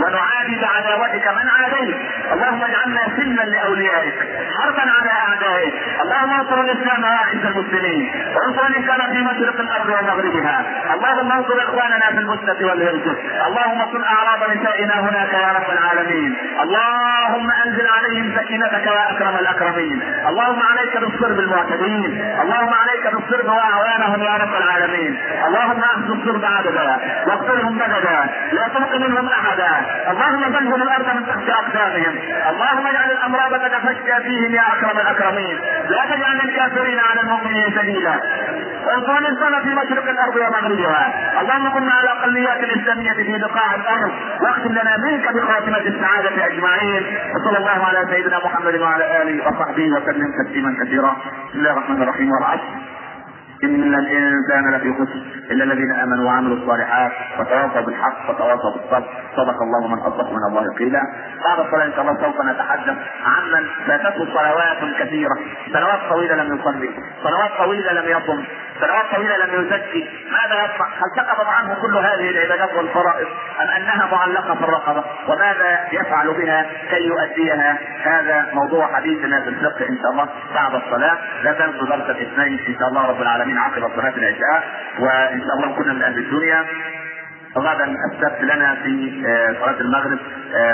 ونعادي 0.00 0.56
بعداوتك 0.62 1.28
من 1.28 1.48
عاديت. 1.48 1.96
اللهم 2.32 2.64
اجعلنا 2.64 3.00
سلما 3.16 3.42
لأوليائك 3.42 4.14
حربا 4.56 4.82
على 4.98 5.10
أعدائك. 5.26 5.74
اللهم 6.02 6.32
انصر 6.40 6.60
الإسلام 6.60 7.02
وأعز 7.04 7.44
المسلمين. 7.44 8.12
وانصر 8.36 8.66
الإسلام 8.66 9.12
في 9.12 9.22
مشرق 9.22 9.60
الأرض 9.60 9.88
ومغربها. 9.88 10.64
اللهم 10.94 11.32
انصر 11.32 11.58
إخواننا 11.62 12.06
في 12.10 12.18
البسنه 12.18 12.68
والهرجه 12.68 13.14
اللهم 13.46 13.92
صل 13.92 14.04
أعراض 14.04 14.50
نسائنا 14.50 15.00
هناك 15.00 15.32
يا 15.32 15.52
رب 15.58 15.70
العالمين. 15.78 16.36
اللهم 16.62 17.50
أنزل 17.64 17.86
عليهم 17.86 18.36
سكينتك 18.38 18.86
يا 18.86 19.10
أكرم 19.10 19.36
الأكرمين. 19.40 20.02
اللهم 20.28 20.62
عليك 20.70 20.96
بالصرب 20.96 21.38
المعتدين. 21.38 22.36
اللهم 22.42 22.74
عليك 22.82 23.14
بالصرب 23.14 23.46
وأعوانهم 23.46 24.22
يا 24.22 24.36
رب 24.42 24.54
العالمين. 24.62 25.18
اللهم 25.46 25.80
اخذ 25.80 26.10
الصرب 26.10 26.44
عددا. 26.44 26.98
واقتلهم 27.26 27.85
بددا 27.86 28.26
لا 28.52 28.68
تبق 28.68 28.96
منهم 28.96 29.28
احدا. 29.28 29.70
اللهم 30.10 30.42
زلزل 30.44 30.82
الأرض 30.82 31.16
من 31.16 31.26
تحت 31.26 31.48
أقدامهم. 31.48 32.14
اللهم 32.50 32.86
اجعل 32.86 33.10
الامراض 33.10 33.60
تتفشى 33.60 34.22
فيهم 34.22 34.54
يا 34.54 34.62
أكرم 34.72 34.98
الأكرمين. 34.98 35.58
لا 35.88 36.04
تجعل 36.10 36.40
الكافرين 36.40 36.98
على 36.98 37.20
المؤمنين 37.20 37.70
سبيلا. 37.78 38.20
وانصر 38.86 39.18
الانسان 39.18 39.62
في 39.62 39.74
مشرق 39.74 40.08
الأرض 40.08 40.36
ومغربها. 40.36 41.12
اللهم 41.40 41.68
كن 41.68 41.82
مع 41.82 42.00
الاقليات 42.00 42.60
الإسلامية 42.60 43.12
في 43.12 43.38
بقاع 43.38 43.74
الأرض. 43.74 44.12
واختم 44.40 44.72
لنا 44.72 44.96
منك 44.96 45.32
بخاتمة 45.32 45.78
السعادة 45.78 46.46
أجمعين. 46.46 47.02
وصلى 47.34 47.58
الله 47.58 47.86
على 47.86 48.06
سيدنا 48.10 48.38
محمد 48.44 48.74
وعلى 48.74 49.22
آله 49.22 49.48
وصحبه 49.48 49.86
وسلم 49.92 50.32
تسليما 50.44 50.76
كثيرا. 50.84 51.16
بسم 51.48 51.58
الله 51.58 51.72
الرحمن 51.72 52.02
الرحيم. 52.02 52.30
والعصر. 52.32 52.95
إن 53.64 53.94
الانسان 53.94 54.74
لفي 54.74 54.92
خسر 54.94 55.22
الا 55.50 55.64
الذين 55.64 55.92
آمنوا 55.92 56.26
وعملوا 56.26 56.56
الصالحات 56.56 57.12
وتواصوا 57.38 57.80
بالحق 57.80 58.30
وتواصوا 58.30 58.70
بالصبر. 58.72 59.08
صدق 59.36 59.62
الله 59.62 59.88
من 59.88 59.98
أصدق 59.98 60.30
من 60.30 60.44
الله 60.48 60.74
قيلا. 60.78 61.00
بعد 61.44 61.58
الصلاة 61.66 61.84
إن 61.84 61.92
شاء 61.92 62.00
الله 62.00 62.22
سوف 62.22 62.40
نتحدث 62.44 62.96
عمن 63.26 63.66
فاتته 63.86 64.24
صلوات 64.34 64.94
كثيرة. 65.00 65.36
سنوات 65.72 66.00
طويلة 66.10 66.34
لم 66.34 66.58
يصلي 66.58 66.90
سنوات 67.22 67.50
طويلة 67.58 67.92
لم 67.92 68.08
يصم 68.08 68.44
سنوات 68.80 69.04
طويلة 69.14 69.36
لم 69.36 69.64
يزكي. 69.64 70.08
ماذا 70.30 70.64
يصنع؟ 70.64 70.86
هل 70.86 71.10
سقطت 71.16 71.48
عنه 71.48 71.74
كل 71.82 71.96
هذه 71.96 72.30
العبادات 72.30 72.76
والفرائض؟ 72.76 73.26
أم 73.62 73.68
أنها 73.68 74.08
معلقة 74.12 74.54
في 74.54 74.64
الرقبة؟ 74.64 75.04
وماذا 75.28 75.88
يفعل 75.92 76.34
بها 76.34 76.66
كي 76.90 77.06
يؤديها؟ 77.06 77.78
هذا 78.02 78.46
موضوع 78.52 78.94
حديثنا 78.94 79.40
في 79.40 79.48
الفقه 79.48 79.88
إن 79.88 79.98
شاء 80.02 80.10
الله. 80.10 80.28
بعد 80.54 80.74
الصلاة 80.74 81.18
لا 81.42 81.52
تنسوا 81.52 81.86
درس 81.86 82.10
الاثنين 82.10 82.58
إن 82.68 82.78
شاء 82.78 82.88
الله 82.88 83.06
رب 83.06 83.22
العالمين. 83.22 83.45
عقب 83.52 83.90
صلاه 83.96 84.16
العشاء 84.16 84.64
وإن 84.98 85.40
شاء 85.40 85.54
الله 85.56 85.76
كنا 85.76 85.92
من 85.92 86.02
أهل 86.02 86.18
الدنيا. 86.18 86.64
غدا 87.56 87.84
السبت 87.84 88.40
لنا 88.42 88.74
في 88.74 89.22
صلاة 89.60 89.80
المغرب 89.80 90.18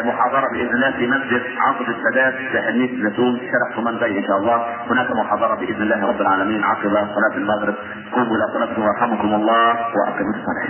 محاضرة 0.05 0.49
بإذن 0.53 0.75
الله 0.75 0.91
في 0.91 1.07
مسجد 1.07 1.43
عقد 1.59 1.87
السادات 1.89 2.35
بحديث 2.55 2.91
زيتون 2.91 3.39
شارع 3.39 3.77
ثمان 3.77 3.95
إن 4.17 4.25
شاء 4.27 4.37
الله. 4.39 4.67
هناك 4.91 5.11
محاضرة 5.11 5.55
بإذن 5.55 5.83
الله 5.83 6.07
رب 6.07 6.21
العالمين 6.21 6.65
عقب 6.65 6.91
صلاة 6.91 7.37
المغرب. 7.37 7.75
قوموا 8.13 8.37
إلى 8.37 8.45
صلاتكم 8.55 8.83
ويرحمكم 8.83 9.35
الله 9.35 9.69
وأقيموا 9.97 10.35
الصلاة. 10.35 10.69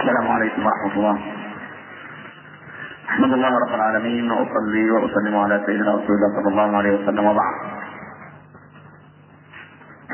السلام 0.00 0.28
عليكم 0.28 0.66
ورحمة 0.66 0.94
الله. 0.96 1.18
أحمد 3.10 3.32
الله 3.32 3.48
رب 3.48 3.74
العالمين 3.74 4.30
وأصلي 4.30 4.90
وأسلم 4.90 5.36
على 5.36 5.62
سيدنا 5.66 5.90
رسول 5.90 6.16
الله 6.16 6.42
صلى 6.42 6.48
الله 6.52 6.76
عليه 6.76 6.90
وسلم. 6.90 7.24
وبعد. 7.24 7.54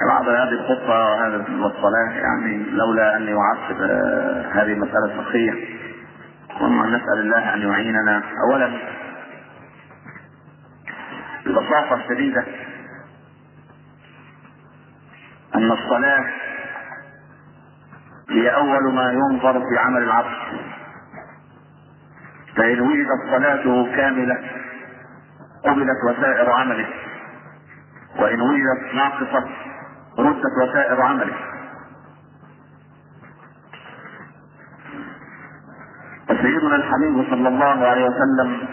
بعد 0.09 0.29
هذه 0.29 0.53
الخطبة 0.53 1.07
وهذا 1.11 1.37
الصلاة 1.37 2.11
يعني 2.11 2.65
لولا 2.71 3.17
أني 3.17 3.35
أعصب 3.35 3.83
هذه 4.53 4.73
المسألة 4.73 5.23
فقهية. 5.23 5.79
ثم 6.59 6.87
نسأل 6.87 7.19
الله 7.21 7.55
أن 7.55 7.63
يعيننا. 7.63 8.23
أولا 8.51 8.71
ببساطة 11.47 12.09
شديدة 12.09 12.45
أن 15.55 15.73
الصلاة 15.73 16.25
هي 18.31 18.55
أول 18.55 18.95
ما 18.95 19.13
ينظر 19.13 19.53
في 19.53 19.79
عمل 19.79 20.03
العبد. 20.03 20.37
فإن 22.57 22.81
وجدت 22.81 23.31
صلاته 23.31 23.97
كاملة 23.97 24.39
قبلت 25.65 26.05
وسائر 26.09 26.51
عمله. 26.51 26.89
وإن 28.19 28.41
وجدت 28.41 28.95
ناقصة 28.95 29.49
ردت 30.19 30.53
وسائر 30.63 31.03
عمله. 31.03 31.37
وسيدنا 36.31 36.77
الحبيب 36.77 37.31
صلى 37.31 37.49
الله 37.49 37.87
عليه 37.87 38.05
وسلم 38.05 38.69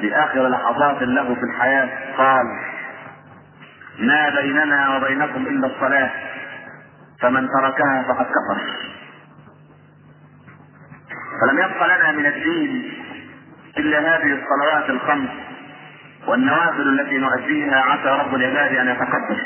في 0.00 0.14
آخر 0.14 0.48
لحظات 0.48 1.02
له 1.02 1.34
في 1.34 1.42
الحياة 1.42 2.16
قال 2.16 2.46
ما 3.98 4.30
بيننا 4.30 4.96
وبينكم 4.96 5.46
إلا 5.46 5.66
الصلاة 5.66 6.10
فمن 7.20 7.48
تركها 7.48 8.02
فقد 8.08 8.26
كفر. 8.26 8.60
فلم 11.40 11.58
يبق 11.58 11.84
لنا 11.86 12.12
من 12.12 12.26
الدين 12.26 12.92
إلا 13.78 13.98
هذه 13.98 14.38
الصلوات 14.42 14.90
الخمس 14.90 15.30
والنوافل 16.26 17.00
التي 17.00 17.18
نؤديها 17.18 17.76
عسى 17.80 18.08
رب 18.08 18.34
العباد 18.34 18.74
أن 18.76 18.88
يتقبل 18.88 19.40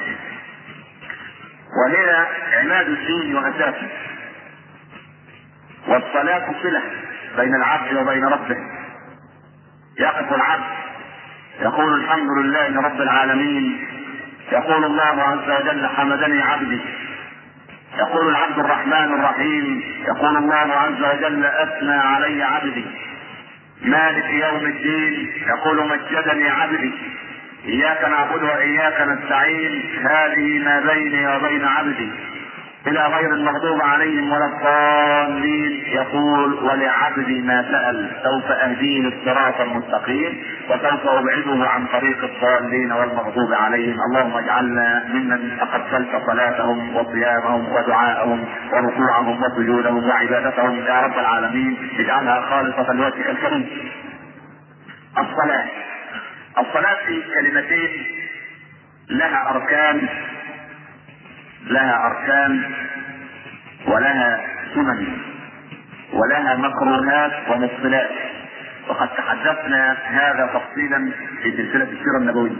وهي 1.76 2.26
عماد 2.58 2.88
الدين 2.88 3.36
وأساسه. 3.36 3.88
والصلاة 5.88 6.54
صلة 6.62 6.82
بين 7.36 7.54
العبد 7.54 7.96
وبين 7.96 8.24
ربه. 8.24 8.56
يقف 9.98 10.32
العبد 10.32 10.64
يقول 11.60 12.00
الحمد 12.00 12.30
لله 12.38 12.80
رب 12.80 13.00
العالمين 13.00 13.86
يقول 14.52 14.84
الله 14.84 15.22
عز 15.22 15.50
وجل 15.50 15.86
حمدني 15.86 16.42
عبدي. 16.42 16.80
يقول 17.98 18.28
العبد 18.28 18.58
الرحمن 18.58 19.14
الرحيم 19.14 19.82
يقول 20.08 20.36
الله 20.36 20.74
عز 20.74 21.02
وجل 21.02 21.44
أثنى 21.44 21.94
علي 21.94 22.42
عبدي. 22.42 22.84
مالك 23.82 24.30
يوم 24.30 24.66
الدين 24.66 25.32
يقول 25.46 25.88
مجدني 25.88 26.48
عبدي. 26.48 26.92
إياك 27.68 28.04
نعبد 28.04 28.42
وإياك 28.42 29.00
نستعين. 29.00 29.82
هذه 30.10 30.58
ما 30.64 30.80
بيني 30.92 31.36
وبين 31.36 31.64
عبدي. 31.64 32.10
إلى 32.86 33.06
غير 33.06 33.34
المغضوب 33.34 33.82
عليهم 33.82 34.32
ولا 34.32 34.46
الضالين. 34.46 35.84
يقول 35.86 36.54
ولعبدي 36.54 37.40
ما 37.40 37.62
سأل. 37.62 38.10
سوف 38.24 38.50
اهديه 38.50 39.08
الصراط 39.08 39.60
المستقيم 39.60 40.42
وسوف 40.68 41.06
أبعده 41.06 41.68
عن 41.68 41.86
طريق 41.86 42.24
الضالين 42.24 42.92
والمغضوب 42.92 43.52
عليهم. 43.52 43.96
اللهم 44.08 44.36
اجعلنا 44.36 45.04
ممن 45.08 45.58
تقبلت 45.60 46.22
صلاتهم 46.26 46.96
وصيامهم 46.96 47.72
ودعاءهم 47.72 48.44
وركوعهم 48.72 49.42
وسجودهم 49.42 50.08
وعبادتهم. 50.08 50.76
يا 50.86 51.00
رب 51.00 51.18
العالمين 51.18 51.76
اجعلها 51.98 52.40
خالصة 52.40 52.92
لوجهك 52.92 53.30
الكريم. 53.30 53.68
الصلاة. 55.18 55.64
الصلاة 56.58 57.06
في 57.06 57.22
كلمتين 57.34 58.06
لها 59.10 59.50
أركان 59.50 60.08
لها 61.66 62.06
أركان 62.06 62.74
ولها 63.86 64.46
سنن 64.74 65.18
ولها 66.12 66.56
مكروهات 66.56 67.32
ومبطلات 67.50 68.10
وقد 68.88 69.08
تحدثنا 69.08 69.92
هذا 70.04 70.46
تفصيلا 70.54 71.10
في 71.42 71.50
سلسلة 71.56 71.84
السيرة 71.84 72.18
النبوية. 72.18 72.56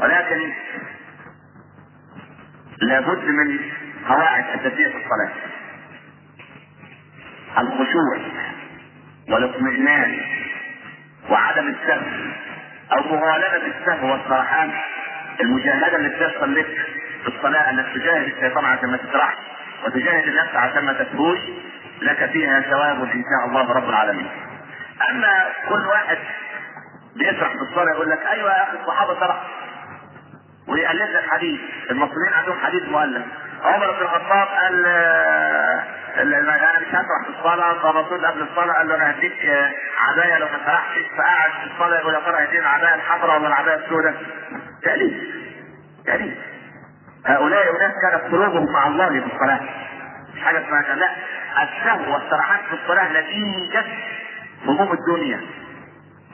ولكن 0.00 0.52
لابد 2.80 3.24
من 3.24 3.58
قواعد 4.08 4.44
أساسية 4.44 4.88
في 4.88 4.96
الصلاة. 4.96 5.32
الخشوع 7.58 8.18
والإطمئنان 9.28 10.18
وعدم 11.30 11.68
السهو 11.68 12.06
أو 12.92 13.02
مغالبة 13.16 13.66
السهو 13.78 14.12
والسرحان 14.12 14.72
المجاهدة 15.40 15.96
اللي 15.96 16.08
بتحصل 16.08 16.54
لك 16.54 16.66
في 17.22 17.28
الصلاة 17.28 17.70
انك 17.70 17.86
تجاهد 17.94 18.22
الشيطان 18.26 18.64
عشان 18.64 18.88
ما 18.90 18.96
تسرحش 18.96 19.36
وتجاهد 19.86 20.24
النفس 20.28 20.54
عشان 20.56 20.84
ما 20.84 20.92
تسهوش 20.92 21.38
لك 22.02 22.30
فيها 22.30 22.60
ثواب 22.60 23.02
إن 23.02 23.22
شاء 23.22 23.48
الله 23.48 23.72
رب 23.72 23.88
العالمين. 23.88 24.30
أما 25.10 25.44
كل 25.68 25.86
واحد 25.86 26.18
بيسرح 27.16 27.48
في 27.52 27.62
الصلاة 27.70 27.92
يقول 27.92 28.10
لك 28.10 28.26
أيوه 28.30 28.50
يا 28.52 28.62
أخي 28.62 28.76
الصحابة 28.82 29.20
سرح 29.20 29.36
ويقلد 30.68 31.10
لك 31.10 31.24
حديث 31.30 31.60
المصريين 31.90 32.32
عندهم 32.32 32.58
حديث 32.64 32.82
مؤلف 32.88 33.22
عمر 33.64 33.90
بن 33.92 34.02
الخطاب 34.02 34.48
قال 34.48 34.86
أنا 36.16 36.78
مش 36.80 36.88
هسرح 36.88 37.24
في 37.24 37.30
الصلاة. 37.38 37.74
فالرسول 37.82 38.26
قبل 38.26 38.42
الصلاة 38.42 38.74
قال 38.74 38.88
له 38.88 38.94
أنا 38.94 39.10
هديك 39.10 39.50
عباية 39.98 40.38
لو 40.38 40.46
ما 40.46 40.58
سرحتش. 40.66 41.04
فقعد 41.18 41.50
في 41.50 41.72
الصلاة 41.74 41.98
يقول 41.98 42.14
يا 42.14 42.20
ترى 42.20 42.44
هدينا 42.44 42.60
العبايه 42.76 42.94
الحمراء 42.94 43.38
ولا 43.38 43.48
العباية 43.48 43.74
السوداء؟ 43.76 44.14
تأليف 44.82 45.14
تأليف 46.06 46.34
هؤلاء 47.26 47.76
أناس 47.76 47.92
كانت 48.02 48.32
قلوبهم 48.32 48.72
مع 48.72 48.86
الله 48.86 49.08
في 49.08 49.34
الصلاة. 49.34 49.60
مش 50.34 50.42
حاجة 50.42 50.58
اسمها 50.58 50.94
لا 50.94 51.08
السهو 51.62 52.14
والسرحان 52.14 52.58
في 52.68 52.74
الصلاة 52.82 53.20
نتيجة 53.20 53.84
هموم 54.66 54.92
الدنيا 54.92 55.40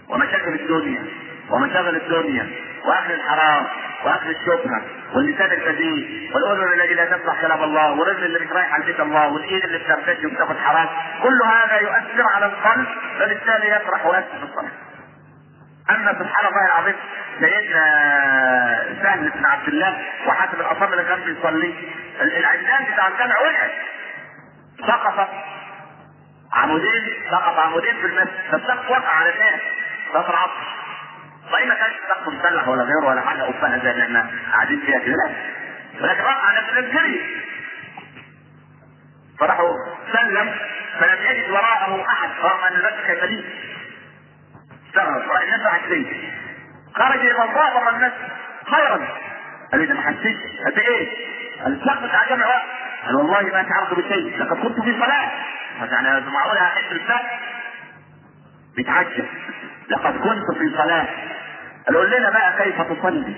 ومشاكل 0.09 0.55
الدنيا 0.55 1.03
ومشاغل 1.51 1.97
الدنيا 1.97 2.49
وأكل 2.85 3.13
الحرام 3.13 3.67
وأكل 4.05 4.31
الشبهة. 4.31 4.83
واللسان 5.15 5.53
البذيء 5.53 6.31
والأذن 6.35 6.73
الذي 6.73 6.95
لا 6.95 7.05
تسمع 7.05 7.41
كلام 7.41 7.65
الله 7.65 7.91
والرجل 7.93 8.25
اللي 8.25 8.39
مش 8.39 8.53
رايح 8.53 8.75
على 8.75 8.85
بيت 8.85 9.01
الله 9.01 9.29
والايد 9.29 9.65
اللي 9.65 9.79
بترتج 9.79 10.27
وبتاخد 10.27 10.57
حرام 10.59 10.89
كل 11.23 11.39
هذا 11.47 11.77
يؤثر 11.81 12.29
على 12.35 12.47
القلب 12.47 12.87
فبالتالي 13.19 13.69
يفرح 13.77 14.07
ويسكت 14.07 14.29
في 14.39 14.45
الصلاه 14.45 14.71
أما 15.91 16.13
سبحان 16.13 16.47
الله 16.47 16.65
العظيم 16.67 16.95
سيدنا 17.41 17.85
سهل 19.03 19.31
بن 19.31 19.45
عبد 19.47 19.69
الله 19.69 20.03
وحاتم 20.27 20.61
الاصم 20.61 20.93
اللي 20.93 21.05
كان 21.05 21.21
بيصلي 21.21 21.75
العمدان 22.21 22.85
بتاع 22.93 23.09
الجامع 23.09 23.35
وقعت. 23.41 23.71
سقط. 24.81 25.29
عمودين 26.53 27.03
سقط 27.31 27.59
عمودين 27.59 27.95
في 27.97 28.07
المسجد. 28.07 28.31
فالسقف 28.53 28.91
وقع 28.91 29.09
على 29.09 29.31
الناس 29.35 29.61
صلاه 30.13 30.31
العصر. 30.31 30.84
صحيح 31.53 31.67
ما 31.69 31.75
كانش 31.75 31.95
سقف 32.09 32.29
مسلح 32.29 32.69
ولا 32.69 32.83
غيره 32.85 33.07
ولا 33.07 33.21
حاجة 33.21 33.43
قفها 33.43 33.79
زي 33.83 33.91
اللي 33.91 34.05
إحنا 34.05 34.31
قاعدين 34.53 34.81
فيها 34.81 34.99
كده. 34.99 35.15
لا 35.15 35.35
ولكن 36.03 36.21
وقع 36.23 36.33
على 36.47 36.79
الجري. 36.79 37.45
فراحوا 39.41 39.77
سلم 40.13 40.55
فلم 41.01 41.19
يجد 41.31 41.51
وراءه 41.51 42.05
أحد. 42.09 42.29
رغم 42.43 42.65
ان 42.65 42.77
الناس 42.77 42.93
كانت 43.07 43.21
شديد 43.21 43.45
استغرب 44.89 45.31
راى 45.31 45.45
الناس 45.45 45.67
عكسيه 45.67 46.33
خرج 46.95 47.19
إلى 47.19 47.31
الله 47.33 47.51
بره 47.81 47.91
الناس 47.97 48.13
خيرا. 48.71 49.09
قال 49.73 49.81
لي 49.81 49.87
ده 49.87 49.95
ما 49.95 50.01
حسيتش 50.01 50.61
قد 50.67 50.79
إيه؟ 50.79 51.09
قال 51.63 51.73
السقف 51.83 52.03
بتاع 52.05 52.23
الجامع 52.25 52.47
وقع 52.47 52.63
قال 53.07 53.17
والله 53.17 53.43
ما 53.43 53.69
شعرت 53.69 53.95
بشيء. 53.95 54.39
لقد 54.39 54.57
كنت 54.57 54.81
في 54.81 54.93
صلاة. 55.01 55.31
يعني 55.93 56.21
معقول 56.31 56.59
هحس 56.59 56.93
بالسقف 56.93 57.27
بيتعجب. 58.77 59.27
لقد 59.89 60.13
كنت 60.17 60.59
في 60.59 60.77
صلاة. 60.77 61.07
قول 61.89 62.11
لنا 62.11 62.31
بقى 62.31 62.65
كيف 62.65 62.83
تصلي 62.83 63.35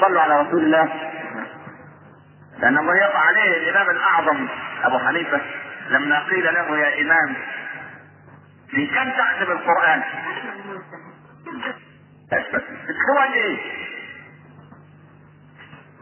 صلوا 0.00 0.20
على 0.22 0.40
رسول 0.40 0.64
الله 0.64 0.88
لأن 2.58 2.74
يقع 3.02 3.18
عليه 3.18 3.56
الإمام 3.56 3.90
الأعظم 3.96 4.48
أبو 4.84 4.98
حنيفة 4.98 5.40
لما 5.88 6.24
قيل 6.28 6.44
له 6.54 6.78
يا 6.78 7.00
إمام 7.02 7.36
في 8.70 8.86
كم 8.86 9.10
تحسب 9.10 9.50
القرآن؟ 9.50 10.02
هو 13.10 13.32
إيه؟ 13.34 13.58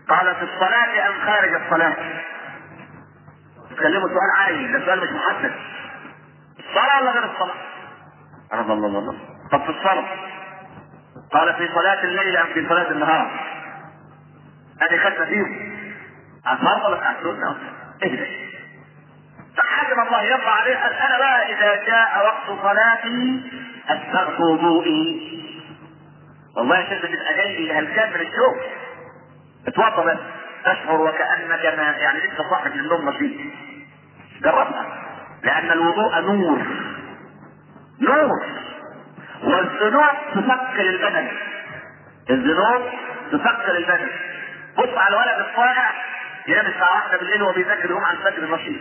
قال 0.09 0.35
في 0.35 0.43
الصلاة 0.43 1.09
أم 1.09 1.21
خارج 1.27 1.55
الصلاة؟ 1.55 1.97
تكلموا 3.71 4.09
سؤال 4.09 4.31
عايز 4.39 4.71
ده 4.71 4.85
سؤال 4.87 5.01
مش 5.01 5.09
محدد 5.11 5.53
الصلاة 6.59 7.01
ولا 7.03 7.11
غير 7.11 7.25
الصلاة؟ 7.31 7.55
الله 8.53 8.73
الله 8.75 8.99
الله 8.99 9.19
طب 9.53 9.63
في 9.65 9.71
الصلاة 9.71 10.05
قال 11.33 11.55
في 11.55 11.69
صلاة 11.75 12.05
الليل 12.05 12.37
أم 12.37 12.47
في 12.55 12.69
صلاة 12.69 12.91
النهار؟ 12.91 13.41
هذه 14.83 14.99
خدنا 14.99 15.27
فيهم 15.27 15.73
الفرض 16.53 16.85
ولا 16.85 17.11
السنة؟ 17.11 17.57
اهدى. 18.05 18.49
فحاكم 19.57 20.01
الله 20.01 20.23
يرضى 20.23 20.47
عليه. 20.47 20.77
قال 20.77 20.93
أنا 20.93 21.19
بقى 21.19 21.53
إذا 21.53 21.85
جاء 21.87 22.25
وقت 22.25 22.61
صلاتي 22.63 23.43
اسبغت 23.89 24.41
وضوئي. 24.41 25.29
والله 26.57 26.85
شدة 26.85 27.09
جاي 27.37 27.73
هلكان 27.73 28.09
من 28.11 28.21
الشوق 28.21 28.57
اتوضى 29.67 30.11
بس. 30.11 30.19
تشعر 30.65 31.01
وكأنك 31.01 31.67
ما 31.79 31.83
يعني 31.99 32.19
لسه 32.19 32.51
صاحب 32.51 32.71
للنوم 32.75 33.09
نشيط. 33.09 33.41
جربها 34.43 34.87
لأن 35.43 35.71
الوضوء 35.71 36.21
نور. 36.21 36.67
نور. 38.01 38.47
والذنوب 39.43 40.15
تثقل 40.35 40.89
البدن. 40.89 41.29
الذنوب 42.31 42.83
تثقل 43.33 43.77
البدن. 43.77 44.09
بص 44.79 44.99
على 44.99 45.09
الولد 45.17 45.47
الصائع 45.51 45.93
ينام 46.49 46.67
الساعة 46.67 46.95
واحدة 46.95 47.19
بالليل 47.19 47.43
وهو 47.43 47.53
بيذاكر 47.53 47.91
يقوم 47.91 48.05
على 48.05 48.17
الفجر 48.19 48.43
النشيط. 48.45 48.81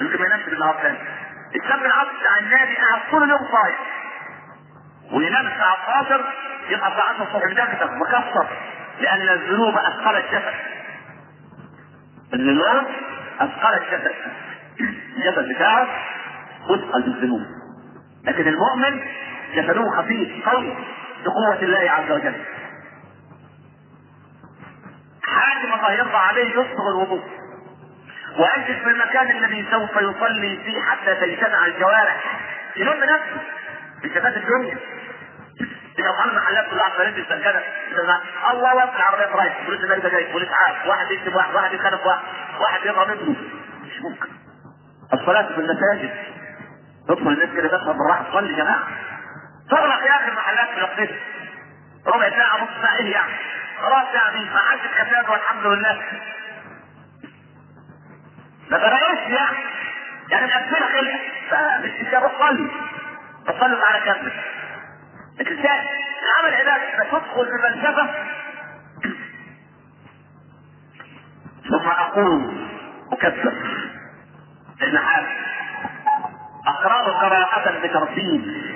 يمكن 0.00 0.18
ما 0.20 0.26
ينامش 0.26 0.44
بالنهار 0.44 0.74
تاني 0.82 0.98
الشاب 1.56 1.84
العصر 1.84 2.10
بتاع 2.20 2.38
النادي 2.38 2.74
قاعد 2.76 3.00
طول 3.10 3.22
اليوم 3.22 3.38
صايع 3.40 3.76
وينام 5.12 5.46
الساعة 5.46 5.76
12 6.02 6.24
يبقى 6.68 6.88
الساعة 6.88 7.08
10 7.14 7.22
الصبح 7.22 7.44
مدكتك 7.44 7.90
مكسر 7.92 8.46
لأن 9.00 9.20
الذنوب 9.28 9.74
أثقلت 9.78 10.24
الجسد 10.24 10.54
الذنوب 12.34 12.86
أثقلت 13.40 13.82
الجسد 13.82 14.12
الجسد 15.16 15.48
بتاعه 15.56 15.88
مثقل 16.70 17.02
بالذنوب. 17.02 17.42
لكن 18.24 18.48
المؤمن 18.48 19.00
جسده 19.54 19.90
خفيف 19.90 20.48
قوي 20.48 20.76
بقوة 21.24 21.62
الله 21.62 21.90
عز 21.90 22.10
وجل. 22.10 22.44
حاكم 25.24 25.74
الله 25.74 25.92
يرضى 25.92 26.16
عليه 26.16 26.50
يصبغ 26.50 26.88
الوضوء. 26.88 27.22
وأجلس 28.38 28.78
في 28.78 28.90
المكان 28.90 29.30
الذي 29.30 29.66
سوف 29.70 29.96
يصلي 29.96 30.56
فيه 30.64 30.82
حتى 30.82 31.14
تجتمع 31.14 31.66
الجوارح. 31.66 32.40
يلم 32.76 33.04
نفسه 33.04 33.40
بشتات 34.02 34.36
الدنيا. 34.36 34.78
إذا 35.98 36.10
وصل 36.10 36.36
محلات 36.36 36.70
كلها 36.70 36.84
عمالين 36.84 37.14
بالسجادة 37.14 37.62
الله 38.50 38.84
اكبر 38.84 38.96
العربية 38.96 39.36
رايح 39.36 39.64
بوليس 39.66 39.80
ده 39.80 40.08
جاي. 40.08 40.32
بوليس 40.32 40.48
عارف 40.48 40.86
واحد 40.86 41.10
يكتب 41.10 41.34
واحد. 41.34 41.54
واحد 41.54 41.72
يخالف 41.72 42.06
واحد. 42.06 42.22
واحد 42.60 42.86
يضرب 42.86 43.10
ابنه. 43.10 43.36
مش 43.82 44.02
ممكن. 44.02 44.28
الصلاة 45.12 45.46
في 45.46 45.60
المساجد. 45.60 46.10
تدخل 47.08 47.28
الناس 47.28 47.48
كده 47.56 47.68
تدخل 47.68 47.92
بالراحة 47.92 48.30
تصلي 48.30 48.54
جماعة. 48.54 48.88
تغلق 49.70 50.02
يا 50.06 50.16
أخي 50.16 50.28
المحلات 50.28 50.68
في 50.68 50.80
القسم. 50.80 51.16
ربع 52.06 52.30
ساعة 52.30 52.62
نص 52.64 52.68
ساعة 52.82 52.96
إيه 52.96 53.12
يعني؟ 53.12 53.32
خلاص 53.82 54.06
يعني 54.14 54.44
ما 54.44 54.60
عادش 54.60 54.82
كفاية 54.82 55.30
والحمد 55.30 55.66
لله. 55.66 56.02
ما 58.70 58.78
بلاش 58.78 59.18
يعني 59.28 59.56
يعني 60.30 60.44
الامثله 60.44 60.86
خلقت 60.86 61.20
فمش 61.50 61.90
انت 62.00 62.24
بتصلي 62.24 62.70
بتصلي 63.48 63.84
على 63.84 64.00
كمل 64.04 64.32
الانسان 65.40 65.86
عمل 66.38 66.54
عباده 66.54 67.04
تدخل 67.04 67.44
بفلسفه 67.58 68.08
ثم 71.68 71.88
أقول 71.88 72.68
اكبر 73.12 73.52
لأن 74.80 74.98
حال 74.98 75.26
اقرا 76.66 77.02
قراءة 77.02 77.80
بترتيب. 77.86 78.67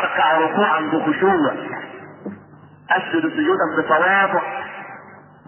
أركع 0.00 0.38
ركوعا 0.38 0.80
بخشوع 0.80 1.54
أسجد 2.90 3.28
سجودا 3.32 3.76
بتواضع 3.78 4.42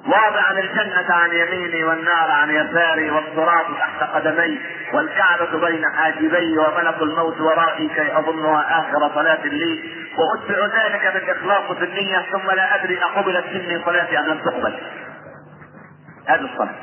واضعا 0.07 0.53
الجنة 0.53 1.15
عن 1.15 1.31
يميني 1.33 1.85
والنار 1.85 2.31
عن 2.31 2.51
يساري 2.51 3.11
والصراط 3.11 3.67
تحت 3.79 4.03
قدمي 4.15 4.59
والكعبة 4.93 5.67
بين 5.67 5.85
حاجبي 5.97 6.59
وملك 6.59 7.03
الموت 7.03 7.41
ورائي 7.41 7.89
كي 7.89 8.19
أظنها 8.19 8.79
آخر 8.81 9.15
صلاة 9.15 9.47
لي 9.47 9.91
وأتبع 10.19 10.67
ذلك 10.85 11.15
بالإخلاص 11.15 11.79
في 11.79 11.85
النية 11.85 12.19
ثم 12.33 12.51
لا 12.51 12.75
أدري 12.75 13.03
أقبلت 13.05 13.47
مني 13.47 13.85
صلاتي 13.85 14.19
أم 14.19 14.25
لم 14.27 14.39
تقبل. 14.39 14.79
هذه 16.29 16.41
الصلاة. 16.53 16.75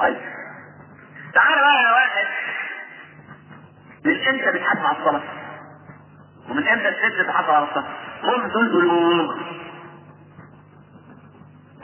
طيب. 0.00 0.16
تعال 1.34 1.58
بقى 1.58 1.82
يا 1.84 1.92
واحد 1.92 2.26
من 4.04 4.28
إمتى 4.28 4.58
بتحاسب 4.58 4.86
على 4.86 4.96
الصلاة؟ 4.98 5.20
ومن 6.48 6.68
إمتى 6.68 6.88
الست 6.88 7.20
بتحاسب 7.20 7.50
على 7.50 7.64
الصلاة؟ 7.64 7.84
قل 8.22 8.48
دول 8.52 9.36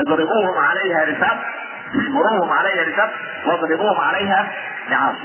اضربوهم 0.00 0.58
عليها 0.58 1.04
رساب 1.04 1.38
مروهم 1.94 2.50
عليها 2.50 2.82
رساب 2.82 3.10
واضربوهم 3.46 4.00
عليها 4.00 4.52
نعاس 4.90 5.16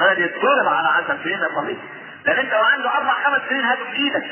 هذا 0.00 0.12
يتضرب 0.12 0.68
على 0.68 0.88
عشر 0.88 1.18
سنين 1.24 1.38
يا 1.38 1.48
صديقي 1.60 1.80
لأن 2.26 2.38
أنت 2.38 2.52
وعنده 2.52 2.96
أربع 2.96 3.12
خمس 3.24 3.48
سنين 3.48 3.64
هاته 3.64 3.84
في 3.84 3.96
إيدك 3.96 4.24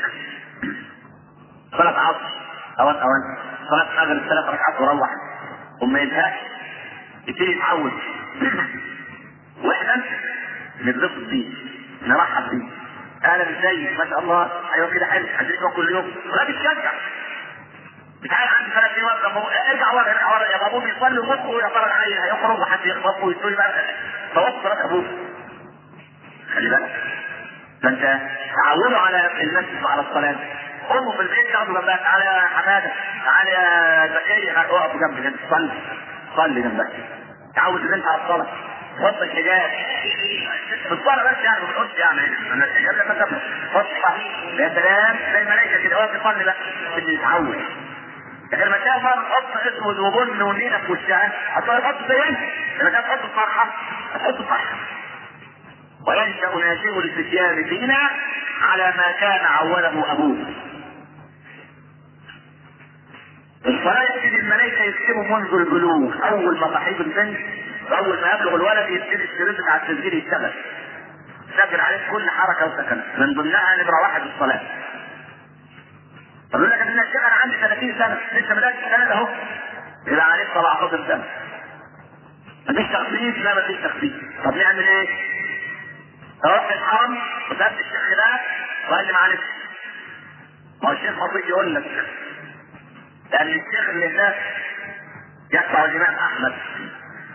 صلاة 1.77 1.99
عصر. 1.99 2.37
أوان 2.79 2.95
أوان. 2.95 3.37
صلاة 3.69 4.05
مغرب 4.05 4.27
ثلاث 4.29 4.45
ركعات 4.45 4.81
وروح. 4.81 5.09
وما 5.81 5.99
يزهقش 5.99 6.39
يبتدي 7.27 7.51
يتعود. 7.51 7.91
وإحنا 9.65 10.03
نتبسط 10.85 11.29
بيه 11.29 11.49
نرحب 12.07 12.49
بيه 12.49 12.67
أهلا 13.25 13.43
ازيك 13.49 13.99
ما 13.99 14.05
شاء 14.09 14.19
الله. 14.19 14.51
أيوه 14.75 14.89
كده 14.93 15.05
حلو. 15.05 15.27
عايزين 15.37 15.55
كل 15.75 15.91
يوم. 15.91 16.15
ولا 16.25 16.43
بتشجع 16.43 16.91
بتعال 18.23 18.47
عندي 18.47 18.71
ثلاث 18.71 18.91
سنين 18.95 19.05
ارجع 19.05 19.91
ورا 19.93 20.11
ارجع 20.11 20.27
ورا. 20.35 20.45
يا 20.45 20.67
ابوه 20.67 20.81
بيصلي 20.81 21.19
ومخه 21.19 21.61
يا 21.63 21.67
ترى 21.69 21.85
العين 21.85 22.17
هيخرج 22.23 22.59
وحد 22.59 22.85
يخبطه 22.85 23.25
ويقول 23.25 23.55
بقى. 23.55 23.83
توقف 24.33 24.63
صلاه 24.63 24.85
أبوه. 24.85 25.03
خلي 26.55 26.69
بالك. 26.69 26.91
ده 27.83 27.89
انت 27.89 28.19
تعودوا 28.55 28.97
على 28.97 29.41
المسجد 29.41 29.83
وعلى 29.83 30.01
الصلاة. 30.01 30.35
امه 30.91 31.11
في 31.15 31.21
البيت 31.21 31.47
تاخده 31.51 31.73
جنبها 31.73 31.95
تعالى 31.97 32.25
يا 32.25 32.47
حمادة. 32.47 32.91
تعالى 33.25 33.49
يا 33.51 34.07
زكيه 34.07 34.61
اقف 34.61 34.95
جنبي 34.95 35.35
صلي. 35.49 35.71
صلي 36.37 36.61
جنبك. 36.61 36.89
تعود 37.55 37.81
البنت 37.81 38.05
على 38.07 38.21
الصلاة. 38.21 38.47
حط 39.01 39.21
الحجاب 39.21 39.71
في 40.87 40.91
الصلاة 40.91 41.31
بس 41.31 41.37
يعني 41.43 41.61
ما 41.65 41.71
تحطش 41.71 41.97
يعني 41.99 42.21
أنا 42.53 42.65
الحجاب 42.65 42.95
لما 42.95 43.13
تفهم 43.25 43.39
حط 43.73 43.85
يا 44.59 44.69
سلام. 44.69 45.15
زي 45.33 45.41
الملائكه 45.41 45.83
كده. 45.83 45.97
واقف 45.97 46.15
يصلي 46.21 46.43
بقى 46.43 46.55
اللي 46.97 47.13
يتعود 47.13 47.63
لكن 48.51 48.63
لما 48.63 48.77
تلاقي 48.77 49.01
مرة 49.01 49.13
تحط 49.29 49.67
اسود 49.67 49.99
وبن 49.99 50.41
ونينة 50.41 50.77
في 50.77 50.91
وشها 50.91 51.31
هتلاقي 51.47 51.81
تحط 51.81 51.95
زيها 52.09 52.49
لما 52.79 52.89
كانت 52.89 53.05
تحط 53.05 53.19
الصرحة 53.23 53.75
هتحط 54.13 54.39
الصرحة 54.39 54.75
وينشأ 56.07 56.55
ناشئ 56.67 56.99
الفتيان 56.99 57.63
فينا 57.63 58.09
على 58.61 58.93
ما 58.97 59.11
كان 59.19 59.45
عوله 59.45 60.11
أبوه. 60.11 60.37
الصلاة 63.65 64.03
يبتدي 64.03 64.39
الملائكة 64.39 64.83
يكتبوا 64.83 65.23
منذ 65.37 65.53
البلوغ. 65.53 66.27
أول 66.29 66.59
ما 66.59 66.73
صحيح 66.73 66.99
البنت 66.99 67.37
أول 67.91 68.21
ما 68.21 68.27
يبلغ 68.33 68.55
الولد 68.55 68.89
يبتدي 68.89 69.23
الشريط 69.23 69.61
بتاع 69.61 69.75
التسجيل 69.75 70.13
يشتغل. 70.13 70.51
سجل 71.57 71.79
عليه 71.81 72.09
كل 72.11 72.29
حركة 72.29 72.65
وسكن 72.65 73.01
من 73.17 73.33
ضمنها 73.33 73.75
نمرة 73.83 74.01
واحد 74.01 74.21
الصلاة. 74.21 74.61
طب 76.53 76.59
يقول 76.59 76.69
لك 76.71 76.81
إن 76.81 76.99
الشيخ 76.99 77.25
أنا 77.25 77.35
عندي 77.35 77.57
30 77.57 77.95
سنة. 77.99 78.17
لسه 78.33 78.53
بدأت 78.55 78.75
السنة 78.75 79.11
أهو. 79.13 79.27
يبقى 80.07 80.25
عليك 80.31 80.47
17 80.47 81.03
سنة. 81.07 81.23
مفيش 82.69 82.87
تخفيف؟ 82.93 83.37
لا 83.37 83.55
مفيش 83.63 83.77
تخفيف. 83.83 84.13
طب 84.45 84.55
نعمل 84.57 84.87
إيه؟ 84.87 85.07
رحت 86.45 86.71
الحرم 86.71 87.17
وسالت 87.51 87.79
الشيخ 87.79 88.01
ده 88.17 88.39
وقال 88.89 89.07
لي 89.07 89.13
معلش. 89.13 89.39
ما 90.83 90.89
هو 90.89 90.93
الشيخ 90.93 91.11
مطيق 91.17 91.47
يقول 91.47 91.75
لك. 91.75 92.05
لأن 93.31 93.47
الشيخ 93.47 93.89
اللي 93.89 94.07
هناك 94.09 94.35
يتبع 95.53 95.85
الامام 95.85 96.15
أحمد. 96.15 96.53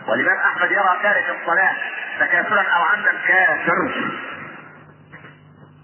والامام 0.07 0.37
أحمد 0.37 0.71
يرى 0.71 0.99
تارك 1.03 1.41
الصلاة 1.41 1.75
تكاسلا 2.19 2.61
أو 2.61 2.83
عمدا 2.83 3.11
كافر 3.27 4.11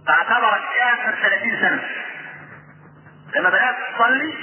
فاعتبر 0.08 0.56
الكافر 0.56 1.16
30 1.22 1.60
سنة. 1.62 1.84
لما 3.36 3.50
بدأت 3.50 3.76
تصلي 3.96 4.34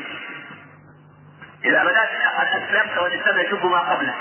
إذا 1.64 1.84
بدأت 1.84 2.08
قد 2.38 2.46
أسلمت 2.46 2.98
والإسلام 2.98 3.38
يشوف 3.38 3.64
ما 3.64 3.78
قبله. 3.78 4.14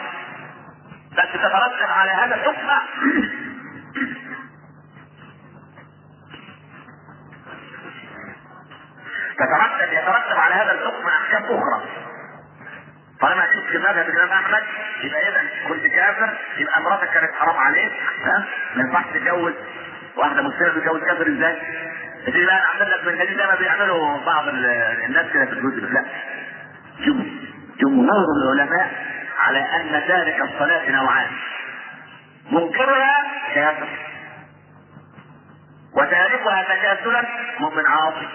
بس 1.12 1.32
تترتب 1.34 1.90
على 1.90 2.12
هذا 2.12 2.36
الحكم. 2.36 2.70
تترتب 9.38 9.94
يترتب 9.94 10.40
على 10.40 10.56
هذا 10.56 10.72
الحكم 10.72 11.08
أحكام 11.08 11.44
أخرى. 11.44 12.05
طالما 13.26 13.48
في 13.72 13.78
مذهب 13.78 14.10
الإمام 14.10 14.30
أحمد 14.30 14.64
يبقى 15.04 15.22
إذا 15.30 15.42
كنت 15.68 15.86
كافر 15.88 16.38
يبقى 16.58 16.82
مراتك 16.82 17.10
كانت 17.10 17.32
حرام 17.40 17.58
عليك 17.58 17.92
ها؟ 18.26 18.46
ما 18.76 18.84
ينفعش 18.84 19.06
تتجوز. 19.14 19.54
واحدة 20.16 20.42
مسلمة 20.42 20.70
تتجوز 20.74 21.04
كافر 21.04 21.28
إزاي؟ 21.28 21.58
تيجي 22.26 22.46
بقى 22.46 22.60
اعمل 22.66 22.92
لك 22.92 23.04
من 23.06 23.38
زي 23.38 23.46
ما 23.48 23.56
بيعملوا 23.56 24.18
بعض 24.26 24.48
الناس 24.48 25.26
كده 25.34 25.46
في 25.46 25.52
الجزء 25.54 25.92
لا. 25.94 26.06
جمهور 27.80 28.26
العلماء 28.44 28.92
على 29.40 29.60
أن 29.60 30.04
تارك 30.08 30.42
الصلاة 30.42 30.90
نوعان. 30.92 31.32
منكرها 32.52 33.24
كافر. 33.56 33.88
وتاركها 35.94 36.64
تكاسلا 36.64 37.24
مؤمن 37.60 37.86
عاصي 37.86 38.28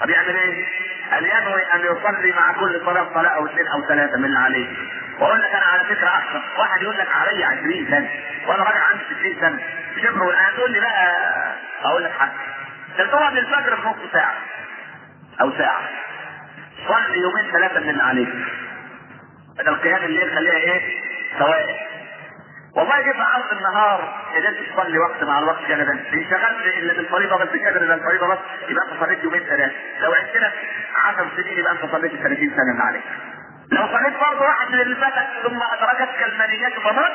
طب 0.00 0.10
يعمل 0.10 0.36
إيه؟ 0.36 0.64
هل 1.12 1.24
ينوي 1.24 1.62
أن 1.74 1.80
يصلي 1.80 2.32
مع 2.32 2.52
كل 2.52 2.80
صلاة 2.84 3.06
صلاة 3.14 3.30
أو 3.30 3.46
اثنين 3.46 3.66
أو 3.68 3.82
ثلاثة 3.88 4.16
من 4.18 4.24
اللي 4.24 4.38
عليه. 4.38 4.66
وأقول 5.18 5.42
لك 5.42 5.54
أنا 5.54 5.66
على 5.66 5.84
فكرة 5.84 6.08
أحسن. 6.08 6.40
واحد 6.58 6.82
يقول 6.82 6.98
لك 6.98 7.08
علي 7.14 7.44
20 7.44 7.86
سنة. 7.90 8.08
وأنا 8.46 8.62
راجل 8.62 8.80
عندي 8.90 9.04
60 9.04 9.40
سنة. 9.40 9.58
شبر 10.02 10.22
والان 10.22 10.54
تقول 10.56 10.72
لي 10.72 10.80
بقى 10.80 11.16
أقول 11.84 12.04
لك 12.04 12.12
حاجة. 12.12 12.32
تطلع 12.98 13.30
من 13.30 13.38
الفجر 13.38 13.76
في 13.76 13.88
نص 13.88 14.12
ساعة 14.12 14.34
أو 15.40 15.52
ساعة. 15.58 15.88
صلي 16.88 17.18
يومين 17.18 17.52
ثلاثة 17.52 17.80
من 17.80 17.90
اللي 17.90 18.02
عليك 18.02 18.28
هذا 19.60 19.70
القيام 19.70 20.04
الليل 20.04 20.30
خليها 20.36 20.54
إيه؟ 20.54 21.00
سوائل 21.38 21.76
والله 22.76 23.02
جيت 23.02 23.16
عرض 23.16 23.52
النهار 23.52 24.14
قدرت 24.36 24.56
تصلي 24.72 24.98
وقت 24.98 25.24
مع 25.24 25.38
الوقت 25.38 25.62
جانبا 25.68 25.92
انشغلت 25.92 26.66
الا 26.78 26.92
بالفريضه 26.94 27.36
بس 27.36 27.48
بقدر 27.48 27.82
الا 27.82 27.94
الفريضة 27.94 28.26
بس 28.26 28.38
يبقى 28.68 28.84
انت 28.84 29.00
صليت 29.04 29.24
يومين 29.24 29.42
ثلاثة. 29.42 29.74
لو 30.00 30.12
عشت 30.12 30.36
لك 30.36 30.52
10 31.04 31.26
سنين 31.36 31.58
يبقى 31.58 31.72
أنت 31.72 31.80
صليت 31.92 32.12
30 32.12 32.36
سنة 32.50 32.72
اللي 32.72 32.82
عليك. 32.82 33.02
لو 33.72 33.86
صليت 33.86 34.16
فرض 34.16 34.40
واحد 34.40 34.68
من 34.72 34.80
اللي 34.80 34.96
فاتك 34.96 35.28
ثم 35.42 35.58
أدركتك 35.62 36.22
المنيات 36.32 36.72
فمت 36.72 37.12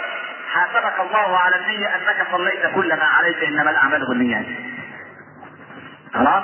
حاسبك 0.54 1.00
الله 1.00 1.38
على 1.39 1.56
النية 1.56 1.88
أنك 1.96 2.28
صليت 2.32 2.65
كل 2.76 2.93
ما 2.96 3.06
عليك 3.06 3.43
إنما 3.43 3.70
الأعمال 3.72 4.06
بالنيات. 4.10 4.46
خلاص؟ 6.13 6.43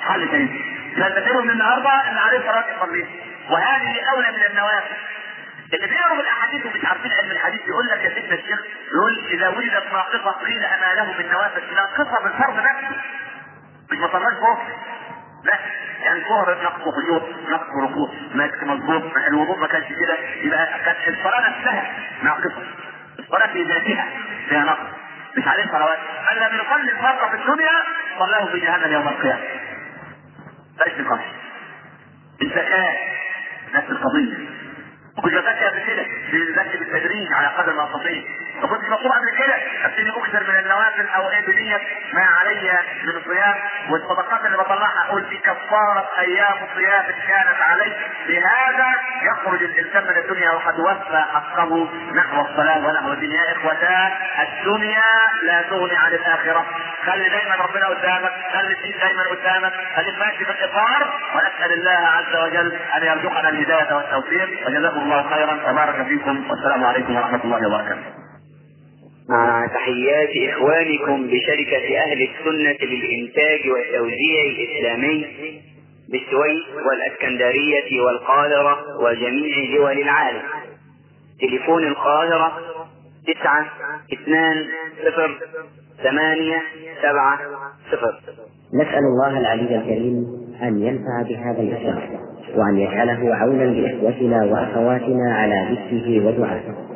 حل 0.00 0.28
تاني. 0.30 0.76
فالتدرب 0.96 1.44
من 1.44 1.50
النهارده 1.50 2.08
اللي 2.08 2.20
عليه 2.20 2.38
صلاة 2.40 2.64
يصليها 2.76 3.08
وهذه 3.50 3.96
أولى 4.14 4.28
من 4.36 4.44
النوافل. 4.50 4.96
اللي 5.74 5.86
بيقروا 5.86 6.20
الأحاديث 6.22 6.66
ومش 6.66 6.84
عارفين 6.84 7.12
علم 7.12 7.30
الحديث 7.30 7.60
يقول 7.68 7.86
لك 7.86 7.98
يا 8.04 8.14
سيدنا 8.14 8.34
الشيخ 8.34 8.60
يقول 8.94 9.26
إذا 9.30 9.48
وجدت 9.48 9.92
ناقصة 9.92 10.30
قيل 10.30 10.64
اما 10.64 10.94
له 10.94 11.04
من 11.18 11.28
نوافل 11.32 11.74
ناقصة 11.74 12.22
بالفرض 12.24 12.56
نفسه 12.56 12.96
مش 13.92 13.98
ما 13.98 14.08
صلاش 14.12 14.32
ظهر 14.34 14.66
لا 15.44 15.58
يعني 16.04 16.20
ظهر 16.28 16.62
نقص 16.62 16.94
خيوط 16.94 17.22
نقص 17.48 17.70
ركوع 17.82 18.10
ما 18.34 18.50
مظبوط 18.62 19.16
الوضوء 19.28 19.58
ما 19.58 19.66
كانش 19.66 19.86
كده. 19.86 20.18
يبقى 20.42 20.66
كانت 20.84 21.18
الصلاة 21.18 21.48
نفسها 21.50 21.94
ناقصة. 22.22 22.62
الصلاة 23.18 23.46
في 23.52 23.62
ذاتها 23.62 24.06
فيها 24.48 24.64
نقص. 24.64 24.86
مش 25.36 25.48
عليه 25.48 25.66
صلوات. 25.66 25.98
من 26.30 26.36
لم 26.38 26.54
يصلي 26.60 26.92
الفرق 26.92 27.30
في 27.30 27.36
الدنيا 27.36 27.70
صلاه 28.18 28.44
في 28.46 28.60
جهنم 28.60 28.92
يوم 28.92 29.08
القيامة. 29.08 29.40
ليس 30.86 31.00
نقاش 31.00 31.20
الزكاة. 32.42 32.96
نفس 33.74 33.90
القضية. 33.90 34.36
وكنت 35.18 35.34
بذكر 35.34 35.68
قبل 35.68 35.80
كده 35.86 36.06
بذكر 36.32 36.78
بالتدريج 36.78 37.32
على 37.32 37.46
قدر 37.46 37.74
ما 37.74 37.84
استطيع 37.86 38.22
فكنت 38.62 38.84
مطلوب 38.90 39.12
قبل 39.12 39.30
كده 39.38 39.56
أبتدي 39.84 40.10
أكثر 40.10 40.52
من 40.52 40.58
النوافل 40.58 41.08
أو 41.16 41.30
إيه 41.30 41.46
بنية 41.46 41.80
ما 42.12 42.22
علي 42.22 42.78
من 43.04 43.16
الصيام 43.16 43.54
والصدقات 43.90 44.46
اللي 44.46 44.58
بطلعها 44.58 45.04
أقول 45.08 45.24
في 45.24 45.38
كفارة 45.38 46.08
أيام 46.18 46.54
صيام 46.76 47.04
كانت 47.28 47.60
علي. 47.60 47.96
بهذا 48.28 48.94
يخرج 49.22 49.62
الإنسان 49.62 50.04
من 50.04 50.16
الدنيا 50.16 50.50
وقد 50.50 50.80
وفى 50.80 51.24
حقه 51.34 51.88
نحو 52.14 52.40
الصلاة 52.40 52.86
ونحو 52.86 53.12
الدنيا. 53.12 53.40
يا 53.40 53.52
إخوتان 53.52 54.10
الدنيا 54.40 55.04
لا 55.42 55.62
تغني 55.62 55.96
عن 55.96 56.12
الآخرة. 56.12 56.66
خلي 57.06 57.28
دايما 57.28 57.54
ربنا 57.54 57.86
قدامك. 57.86 58.32
خلي 58.52 58.72
الدين 58.72 58.98
دايما 59.00 59.22
قدامك. 59.22 59.72
خليك 59.96 60.18
ماشي 60.18 60.44
في 60.44 60.50
الإطار. 60.50 61.20
ونسأل 61.34 61.72
الله 61.72 62.08
عز 62.08 62.36
وجل 62.36 62.78
أن 62.96 63.02
يرزقنا 63.02 63.48
الهداية 63.48 63.94
والتوفيق. 63.94 64.66
وجزاكم 64.66 65.00
الله 65.00 65.30
خيرا. 65.34 65.70
وبارك 65.70 66.06
فيكم. 66.06 66.50
والسلام 66.50 66.84
عليكم 66.84 67.16
ورحمة 67.16 67.40
الله 67.44 67.66
وبركاته. 67.68 68.19
مع 69.60 69.66
تحيات 69.66 70.52
إخوانكم 70.52 71.26
بشركة 71.26 71.98
أهل 71.98 72.28
السنة 72.28 72.88
للإنتاج 72.90 73.70
والتوزيع 73.70 74.42
الإسلامي 74.46 75.26
بالسويس 76.08 76.64
والأسكندرية 76.86 78.00
والقاهرة 78.00 78.78
وجميع 79.00 79.76
دول 79.76 79.98
العالم. 80.02 80.42
تليفون 81.40 81.86
القاهرة 81.86 82.52
تسعة 83.26 83.66
اثنان 84.12 84.56
صفر 85.04 85.38
ثمانية 86.02 86.62
سبعة 87.02 87.38
صفر. 87.92 88.14
نسأل 88.74 88.98
الله 88.98 89.38
العلي 89.40 89.76
الكريم 89.76 90.26
أن 90.62 90.82
ينفع 90.82 91.22
بهذا 91.28 91.60
الإسلام 91.62 92.20
وأن 92.56 92.76
يجعله 92.78 93.34
عونا 93.36 93.64
لإخوتنا 93.64 94.44
وأخواتنا 94.44 95.34
على 95.34 95.68
ذكره 95.72 96.26
ودعائه. 96.26 96.89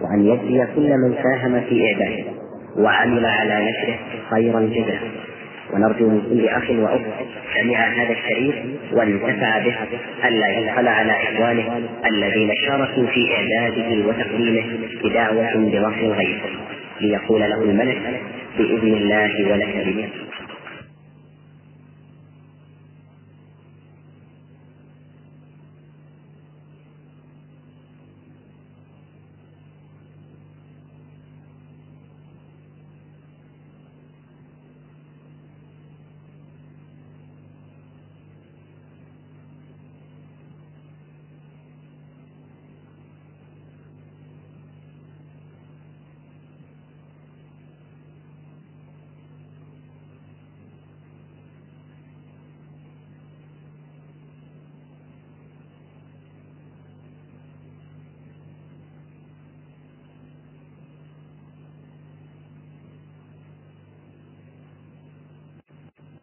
وأن 0.00 0.26
يجزي 0.26 0.66
كل 0.74 0.90
من 0.98 1.14
ساهم 1.22 1.60
في 1.60 1.86
إعداده 1.86 2.24
وعمل 2.76 3.26
على 3.26 3.70
نشره 3.70 3.98
خيرا 4.30 4.60
جزاء 4.60 5.00
ونرجو 5.72 6.08
من 6.08 6.20
كل 6.20 6.48
أخ 6.48 6.70
وأخت 6.70 7.04
سمع 7.60 7.78
هذا 7.78 8.12
الشريف 8.12 8.54
وانتفع 8.92 9.58
به 9.58 9.76
ألا 10.28 10.48
يبخل 10.48 10.88
على 10.88 11.12
إخوانه 11.12 11.88
الذين 12.06 12.50
شاركوا 12.66 13.06
في 13.06 13.20
إعداده 13.34 14.08
وتقديمه 14.08 14.64
بدعوة 15.04 15.54
بظهر 15.54 16.00
الغيب. 16.00 16.38
ليقول 17.00 17.40
له 17.40 17.62
الملك 17.62 18.20
بإذن 18.58 18.94
الله 18.94 19.52
ولك 19.52 19.86
بمثل 19.86 20.29